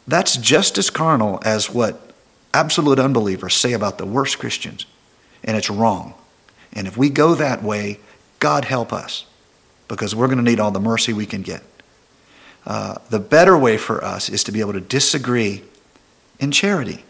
That's 0.08 0.36
just 0.36 0.80
as 0.80 0.90
carnal 0.90 1.40
as 1.46 1.70
what 1.70 2.12
absolute 2.56 2.98
unbelievers 2.98 3.54
say 3.54 3.74
about 3.74 4.00
the 4.00 4.06
worst 4.08 4.40
Christians, 4.40 4.88
and 5.44 5.56
it's 5.56 5.70
wrong. 5.70 6.16
And 6.74 6.88
if 6.88 6.98
we 6.98 7.12
go 7.12 7.36
that 7.36 7.62
way, 7.62 8.00
God 8.40 8.66
help 8.66 8.92
us, 8.92 9.28
because 9.88 10.16
we're 10.16 10.26
going 10.26 10.40
to 10.40 10.44
need 10.44 10.60
all 10.60 10.72
the 10.72 10.80
mercy 10.80 11.14
we 11.14 11.28
can 11.28 11.44
get. 11.44 11.62
Uh, 12.66 12.96
the 13.12 13.20
better 13.20 13.56
way 13.56 13.78
for 13.78 14.04
us 14.04 14.28
is 14.28 14.44
to 14.46 14.52
be 14.52 14.60
able 14.60 14.74
to 14.74 14.82
disagree 14.82 15.62
in 16.40 16.50
charity 16.50 17.06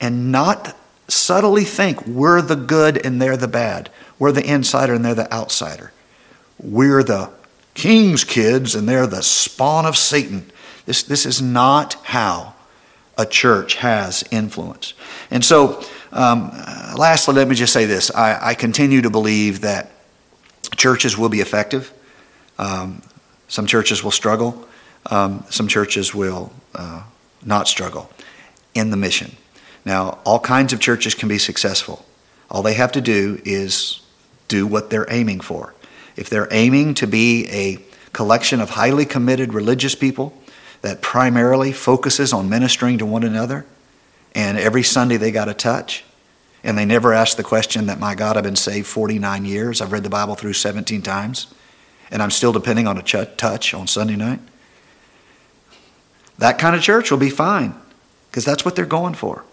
and 0.00 0.32
not 0.32 0.74
subtly 1.08 1.64
think 1.64 2.06
we're 2.06 2.42
the 2.42 2.56
good 2.56 3.04
and 3.04 3.20
they're 3.20 3.36
the 3.36 3.48
bad. 3.48 3.90
We're 4.18 4.32
the 4.32 4.44
insider 4.44 4.94
and 4.94 5.04
they're 5.04 5.14
the 5.14 5.32
outsider. 5.32 5.92
We're 6.58 7.02
the 7.02 7.30
king's 7.74 8.24
kids 8.24 8.74
and 8.74 8.88
they're 8.88 9.06
the 9.06 9.22
spawn 9.22 9.86
of 9.86 9.96
Satan. 9.96 10.50
This, 10.86 11.02
this 11.02 11.26
is 11.26 11.40
not 11.40 11.94
how 12.04 12.54
a 13.18 13.26
church 13.26 13.74
has 13.76 14.24
influence. 14.30 14.94
And 15.30 15.44
so, 15.44 15.82
um, 16.12 16.50
lastly, 16.96 17.34
let 17.34 17.48
me 17.48 17.54
just 17.54 17.72
say 17.72 17.84
this 17.84 18.10
I, 18.14 18.50
I, 18.50 18.54
continue 18.54 19.02
to 19.02 19.10
believe 19.10 19.60
that 19.62 19.90
churches 20.76 21.16
will 21.16 21.28
be 21.28 21.40
effective. 21.40 21.92
Um, 22.58 23.02
some 23.48 23.66
churches 23.66 24.02
will 24.02 24.10
struggle, 24.10 24.66
um, 25.06 25.44
some 25.50 25.68
churches 25.68 26.14
will 26.14 26.52
uh, 26.74 27.02
not 27.44 27.68
struggle 27.68 28.10
in 28.74 28.90
the 28.90 28.96
mission. 28.96 29.36
Now, 29.84 30.18
all 30.24 30.38
kinds 30.38 30.72
of 30.72 30.80
churches 30.80 31.14
can 31.14 31.28
be 31.28 31.38
successful. 31.38 32.04
All 32.50 32.62
they 32.62 32.74
have 32.74 32.92
to 32.92 33.00
do 33.00 33.40
is 33.44 34.00
do 34.48 34.66
what 34.66 34.90
they're 34.90 35.10
aiming 35.10 35.40
for. 35.40 35.74
If 36.16 36.28
they're 36.28 36.48
aiming 36.50 36.94
to 36.94 37.06
be 37.06 37.48
a 37.48 37.78
collection 38.12 38.60
of 38.60 38.70
highly 38.70 39.06
committed 39.06 39.54
religious 39.54 39.94
people 39.94 40.34
that 40.82 41.00
primarily 41.00 41.72
focuses 41.72 42.32
on 42.32 42.48
ministering 42.48 42.98
to 42.98 43.06
one 43.06 43.22
another, 43.22 43.64
and 44.34 44.58
every 44.58 44.82
Sunday 44.82 45.16
they 45.16 45.30
got 45.30 45.48
a 45.48 45.54
touch, 45.54 46.04
and 46.64 46.76
they 46.76 46.84
never 46.84 47.12
ask 47.12 47.36
the 47.36 47.42
question 47.42 47.86
that, 47.86 47.98
my 47.98 48.14
God, 48.14 48.36
I've 48.36 48.44
been 48.44 48.56
saved 48.56 48.86
49 48.86 49.44
years, 49.44 49.80
I've 49.80 49.92
read 49.92 50.04
the 50.04 50.10
Bible 50.10 50.34
through 50.34 50.52
17 50.52 51.02
times, 51.02 51.46
and 52.10 52.22
I'm 52.22 52.30
still 52.30 52.52
depending 52.52 52.86
on 52.86 52.98
a 52.98 53.02
ch- 53.02 53.36
touch 53.36 53.74
on 53.74 53.86
Sunday 53.86 54.16
night. 54.16 54.40
That 56.38 56.58
kind 56.58 56.76
of 56.76 56.82
church 56.82 57.10
will 57.10 57.18
be 57.18 57.30
fine, 57.30 57.74
because 58.30 58.44
that's 58.44 58.64
what 58.64 58.76
they're 58.76 58.84
going 58.84 59.14
for. 59.14 59.44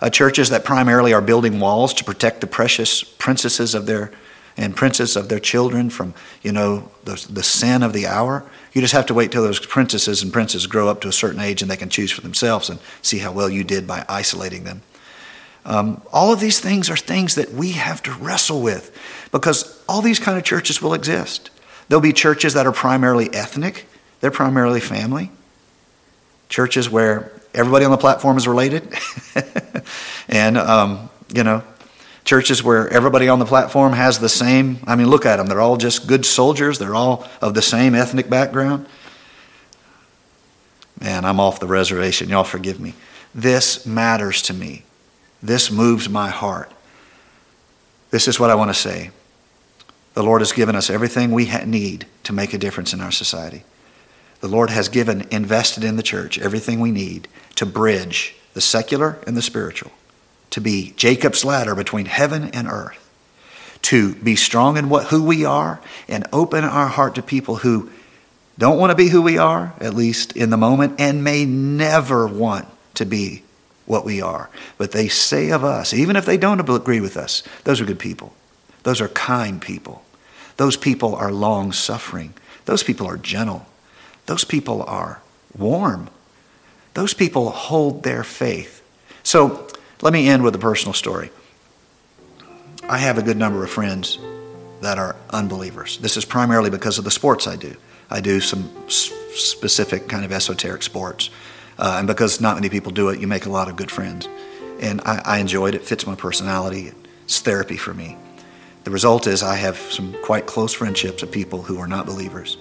Uh, 0.00 0.08
churches 0.10 0.50
that 0.50 0.64
primarily 0.64 1.12
are 1.12 1.20
building 1.20 1.58
walls 1.60 1.92
to 1.94 2.04
protect 2.04 2.40
the 2.40 2.46
precious 2.46 3.02
princesses 3.02 3.74
of 3.74 3.86
their 3.86 4.12
and 4.58 4.74
princes 4.74 5.16
of 5.16 5.28
their 5.28 5.38
children 5.38 5.88
from, 5.88 6.12
you 6.42 6.50
know, 6.50 6.90
the, 7.04 7.26
the 7.30 7.44
sin 7.44 7.82
of 7.84 7.92
the 7.92 8.06
hour. 8.06 8.44
You 8.72 8.80
just 8.80 8.92
have 8.92 9.06
to 9.06 9.14
wait 9.14 9.30
till 9.30 9.44
those 9.44 9.64
princesses 9.64 10.22
and 10.22 10.32
princes 10.32 10.66
grow 10.66 10.88
up 10.88 11.00
to 11.02 11.08
a 11.08 11.12
certain 11.12 11.40
age 11.40 11.62
and 11.62 11.70
they 11.70 11.76
can 11.76 11.88
choose 11.88 12.10
for 12.10 12.22
themselves 12.22 12.68
and 12.68 12.80
see 13.00 13.18
how 13.18 13.30
well 13.30 13.48
you 13.48 13.62
did 13.62 13.86
by 13.86 14.04
isolating 14.08 14.64
them. 14.64 14.82
Um, 15.64 16.02
all 16.12 16.32
of 16.32 16.40
these 16.40 16.58
things 16.58 16.90
are 16.90 16.96
things 16.96 17.36
that 17.36 17.52
we 17.52 17.72
have 17.72 18.02
to 18.02 18.12
wrestle 18.12 18.60
with 18.60 18.96
because 19.30 19.82
all 19.88 20.02
these 20.02 20.18
kind 20.18 20.36
of 20.36 20.44
churches 20.44 20.82
will 20.82 20.94
exist. 20.94 21.50
There'll 21.88 22.02
be 22.02 22.12
churches 22.12 22.54
that 22.54 22.66
are 22.66 22.72
primarily 22.72 23.32
ethnic, 23.32 23.86
they're 24.20 24.30
primarily 24.30 24.80
family. 24.80 25.30
Churches 26.48 26.90
where 26.90 27.30
everybody 27.54 27.84
on 27.84 27.90
the 27.90 27.98
platform 27.98 28.36
is 28.36 28.46
related. 28.46 28.92
and, 30.28 30.56
um, 30.56 31.10
you 31.34 31.44
know, 31.44 31.62
churches 32.24 32.62
where 32.62 32.88
everybody 32.88 33.28
on 33.28 33.38
the 33.38 33.46
platform 33.46 33.92
has 33.92 34.18
the 34.18 34.28
same. 34.28 34.78
I 34.86 34.96
mean, 34.96 35.08
look 35.08 35.24
at 35.26 35.36
them. 35.36 35.46
They're 35.46 35.60
all 35.60 35.76
just 35.76 36.06
good 36.06 36.26
soldiers, 36.26 36.78
they're 36.78 36.94
all 36.94 37.26
of 37.40 37.54
the 37.54 37.62
same 37.62 37.94
ethnic 37.94 38.28
background. 38.28 38.86
Man, 41.00 41.24
I'm 41.24 41.38
off 41.40 41.60
the 41.60 41.66
reservation. 41.66 42.28
Y'all 42.28 42.44
forgive 42.44 42.80
me. 42.80 42.94
This 43.34 43.86
matters 43.86 44.42
to 44.42 44.54
me. 44.54 44.82
This 45.42 45.70
moves 45.70 46.08
my 46.08 46.28
heart. 46.28 46.72
This 48.10 48.26
is 48.26 48.40
what 48.40 48.50
I 48.50 48.56
want 48.56 48.70
to 48.70 48.74
say. 48.74 49.10
The 50.14 50.22
Lord 50.22 50.40
has 50.40 50.52
given 50.52 50.74
us 50.74 50.90
everything 50.90 51.30
we 51.30 51.48
need 51.66 52.06
to 52.24 52.32
make 52.32 52.52
a 52.52 52.58
difference 52.58 52.92
in 52.92 53.00
our 53.00 53.12
society. 53.12 53.62
The 54.40 54.48
Lord 54.48 54.70
has 54.70 54.88
given, 54.88 55.26
invested 55.30 55.84
in 55.84 55.96
the 55.96 56.02
church, 56.02 56.38
everything 56.38 56.80
we 56.80 56.90
need 56.90 57.28
to 57.56 57.66
bridge 57.66 58.36
the 58.54 58.60
secular 58.60 59.18
and 59.26 59.36
the 59.36 59.42
spiritual 59.42 59.90
to 60.50 60.60
be 60.60 60.92
Jacob's 60.96 61.44
ladder 61.44 61.74
between 61.74 62.06
heaven 62.06 62.50
and 62.54 62.68
earth, 62.68 62.98
to 63.82 64.14
be 64.16 64.36
strong 64.36 64.76
in 64.76 64.88
what, 64.88 65.06
who 65.06 65.22
we 65.22 65.44
are 65.44 65.80
and 66.08 66.26
open 66.32 66.64
our 66.64 66.88
heart 66.88 67.14
to 67.16 67.22
people 67.22 67.56
who 67.56 67.90
don't 68.58 68.78
want 68.78 68.90
to 68.90 68.96
be 68.96 69.08
who 69.08 69.22
we 69.22 69.38
are, 69.38 69.72
at 69.80 69.94
least 69.94 70.32
in 70.32 70.50
the 70.50 70.56
moment, 70.56 70.96
and 70.98 71.22
may 71.22 71.44
never 71.44 72.26
want 72.26 72.66
to 72.94 73.06
be 73.06 73.42
what 73.86 74.04
we 74.04 74.20
are. 74.20 74.50
But 74.76 74.92
they 74.92 75.08
say 75.08 75.50
of 75.50 75.64
us, 75.64 75.94
even 75.94 76.16
if 76.16 76.26
they 76.26 76.36
don't 76.36 76.60
agree 76.68 77.00
with 77.00 77.16
us, 77.16 77.42
those 77.64 77.80
are 77.80 77.84
good 77.84 78.00
people. 78.00 78.34
Those 78.82 79.00
are 79.00 79.08
kind 79.08 79.60
people. 79.60 80.04
Those 80.56 80.76
people 80.76 81.14
are 81.14 81.30
long 81.30 81.72
suffering. 81.72 82.34
Those 82.64 82.82
people 82.82 83.06
are 83.06 83.16
gentle. 83.16 83.66
Those 84.28 84.44
people 84.44 84.82
are 84.82 85.22
warm. 85.56 86.10
those 86.92 87.14
people 87.14 87.50
hold 87.50 88.02
their 88.02 88.22
faith. 88.24 88.82
So 89.22 89.66
let 90.02 90.12
me 90.12 90.28
end 90.28 90.42
with 90.42 90.54
a 90.54 90.58
personal 90.58 90.92
story. 90.92 91.30
I 92.88 92.98
have 92.98 93.18
a 93.18 93.22
good 93.22 93.36
number 93.36 93.64
of 93.64 93.70
friends 93.70 94.18
that 94.82 94.98
are 94.98 95.16
unbelievers. 95.30 95.98
This 95.98 96.16
is 96.16 96.24
primarily 96.24 96.70
because 96.70 96.98
of 96.98 97.04
the 97.04 97.10
sports 97.10 97.46
I 97.46 97.56
do. 97.56 97.74
I 98.10 98.20
do 98.20 98.40
some 98.40 98.68
specific 98.88 100.08
kind 100.08 100.24
of 100.24 100.32
esoteric 100.32 100.82
sports. 100.82 101.30
Uh, 101.78 101.96
and 101.98 102.06
because 102.06 102.40
not 102.40 102.56
many 102.56 102.68
people 102.68 102.92
do 102.92 103.08
it, 103.08 103.20
you 103.20 103.26
make 103.26 103.46
a 103.46 103.50
lot 103.50 103.68
of 103.68 103.76
good 103.76 103.90
friends. 103.90 104.28
And 104.80 105.00
I, 105.06 105.22
I 105.24 105.38
enjoy 105.38 105.68
it. 105.68 105.74
It 105.74 105.82
fits 105.82 106.06
my 106.06 106.16
personality. 106.16 106.92
It's 107.24 107.40
therapy 107.40 107.76
for 107.76 107.94
me. 107.94 108.16
The 108.84 108.90
result 108.90 109.26
is 109.26 109.42
I 109.42 109.56
have 109.56 109.78
some 109.78 110.14
quite 110.22 110.46
close 110.46 110.74
friendships 110.74 111.22
of 111.22 111.30
people 111.30 111.62
who 111.62 111.78
are 111.78 111.88
not 111.88 112.04
believers. 112.06 112.58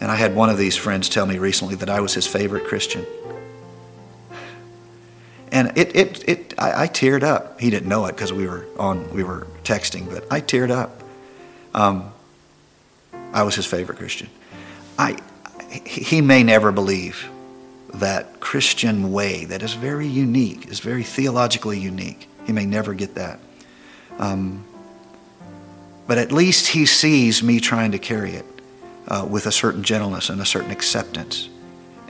And 0.00 0.10
I 0.10 0.16
had 0.16 0.34
one 0.34 0.48
of 0.48 0.58
these 0.58 0.76
friends 0.76 1.08
tell 1.08 1.26
me 1.26 1.38
recently 1.38 1.74
that 1.76 1.90
I 1.90 2.00
was 2.00 2.14
his 2.14 2.26
favorite 2.26 2.64
Christian. 2.64 3.04
And 5.50 5.76
it, 5.76 5.96
it, 5.96 6.28
it 6.28 6.54
I, 6.58 6.84
I 6.84 6.86
teared 6.88 7.22
up. 7.22 7.60
He 7.60 7.70
didn't 7.70 7.88
know 7.88 8.06
it 8.06 8.12
because 8.14 8.32
we 8.32 8.46
were 8.46 8.66
on, 8.78 9.10
we 9.12 9.24
were 9.24 9.46
texting, 9.64 10.08
but 10.08 10.24
I 10.30 10.40
teared 10.40 10.70
up. 10.70 11.02
Um, 11.74 12.12
I 13.32 13.42
was 13.42 13.54
his 13.54 13.66
favorite 13.66 13.98
Christian. 13.98 14.28
I, 14.98 15.16
he 15.84 16.20
may 16.20 16.42
never 16.42 16.70
believe 16.70 17.28
that 17.94 18.40
Christian 18.40 19.12
way 19.12 19.46
that 19.46 19.62
is 19.62 19.74
very 19.74 20.06
unique, 20.06 20.68
is 20.68 20.80
very 20.80 21.02
theologically 21.02 21.78
unique. 21.78 22.28
He 22.46 22.52
may 22.52 22.66
never 22.66 22.94
get 22.94 23.14
that. 23.16 23.40
Um, 24.18 24.64
but 26.06 26.18
at 26.18 26.32
least 26.32 26.68
he 26.68 26.86
sees 26.86 27.42
me 27.42 27.60
trying 27.60 27.92
to 27.92 27.98
carry 27.98 28.32
it 28.32 28.46
uh, 29.08 29.26
with 29.28 29.46
a 29.46 29.52
certain 29.52 29.82
gentleness 29.82 30.30
and 30.30 30.40
a 30.40 30.46
certain 30.46 30.70
acceptance 30.70 31.48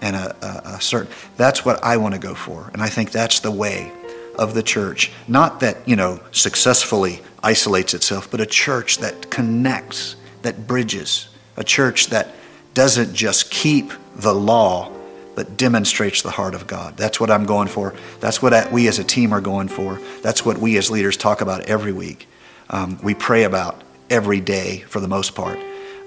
and 0.01 0.15
a, 0.15 0.37
a, 0.45 0.77
a 0.77 0.81
certain. 0.81 1.13
That's 1.37 1.65
what 1.65 1.83
I 1.83 1.97
want 1.97 2.15
to 2.15 2.21
go 2.21 2.35
for, 2.35 2.71
and 2.73 2.83
I 2.83 2.89
think 2.89 3.11
that's 3.11 3.41
the 3.41 3.51
way 3.51 3.93
of 4.37 4.55
the 4.55 4.63
church. 4.63 5.11
Not 5.27 5.61
that 5.61 5.77
you 5.89 5.97
know 5.97 6.21
successfully 6.33 7.21
isolates 7.43 7.95
itself, 7.95 8.31
but 8.31 8.41
a 8.41 8.47
church 8.47 8.99
that 8.99 9.31
connects, 9.31 10.17
that 10.43 10.67
bridges, 10.67 11.29
a 11.57 11.65
church 11.65 12.09
that 12.09 12.35
doesn't 12.75 13.15
just 13.15 13.51
keep 13.51 13.93
the 14.17 14.33
law, 14.33 14.93
but 15.35 15.57
demonstrates 15.57 16.23
the 16.23 16.31
heart 16.31 16.55
of 16.55 16.67
God. 16.67 16.97
That's 16.97 17.21
what 17.21 17.31
I'm 17.31 17.45
going 17.45 17.69
for. 17.69 17.95
That's 18.21 18.43
what 18.43 18.73
we 18.73 18.89
as 18.89 18.99
a 18.99 19.05
team 19.05 19.33
are 19.33 19.41
going 19.41 19.69
for. 19.69 20.01
That's 20.23 20.45
what 20.45 20.59
we 20.59 20.77
as 20.77 20.91
leaders 20.91 21.17
talk 21.17 21.41
about 21.41 21.63
every 21.63 21.93
week. 21.93 22.29
Um, 22.71 22.99
we 23.03 23.15
pray 23.15 23.45
about 23.45 23.83
every 24.11 24.41
day 24.41 24.81
for 24.89 25.01
the 25.01 25.09
most 25.09 25.35
part. 25.35 25.59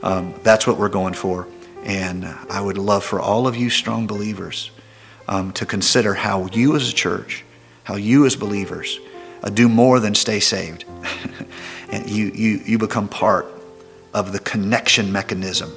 Um, 0.03 0.33
that's 0.43 0.65
what 0.65 0.77
we're 0.77 0.89
going 0.89 1.13
for. 1.13 1.47
And 1.83 2.25
I 2.25 2.61
would 2.61 2.77
love 2.77 3.03
for 3.03 3.19
all 3.19 3.47
of 3.47 3.55
you 3.55 3.69
strong 3.69 4.07
believers 4.07 4.71
um, 5.27 5.51
to 5.53 5.65
consider 5.65 6.13
how 6.13 6.47
you 6.47 6.75
as 6.75 6.89
a 6.89 6.93
church, 6.93 7.43
how 7.83 7.95
you 7.95 8.25
as 8.25 8.35
believers, 8.35 8.99
uh, 9.43 9.49
do 9.49 9.67
more 9.67 9.99
than 9.99 10.13
stay 10.13 10.39
saved. 10.39 10.85
and 11.89 12.09
you, 12.09 12.27
you, 12.27 12.61
you 12.65 12.77
become 12.77 13.07
part 13.07 13.47
of 14.13 14.31
the 14.31 14.39
connection 14.39 15.11
mechanism 15.11 15.71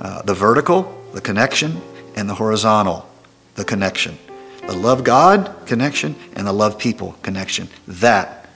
uh, 0.00 0.20
the 0.22 0.34
vertical, 0.34 0.82
the 1.14 1.20
connection, 1.20 1.80
and 2.16 2.28
the 2.28 2.34
horizontal, 2.34 3.08
the 3.54 3.64
connection. 3.64 4.18
The 4.66 4.74
love 4.74 5.04
God 5.04 5.54
connection 5.66 6.16
and 6.34 6.46
the 6.46 6.52
love 6.52 6.78
people 6.78 7.16
connection. 7.22 7.68
That 7.86 8.48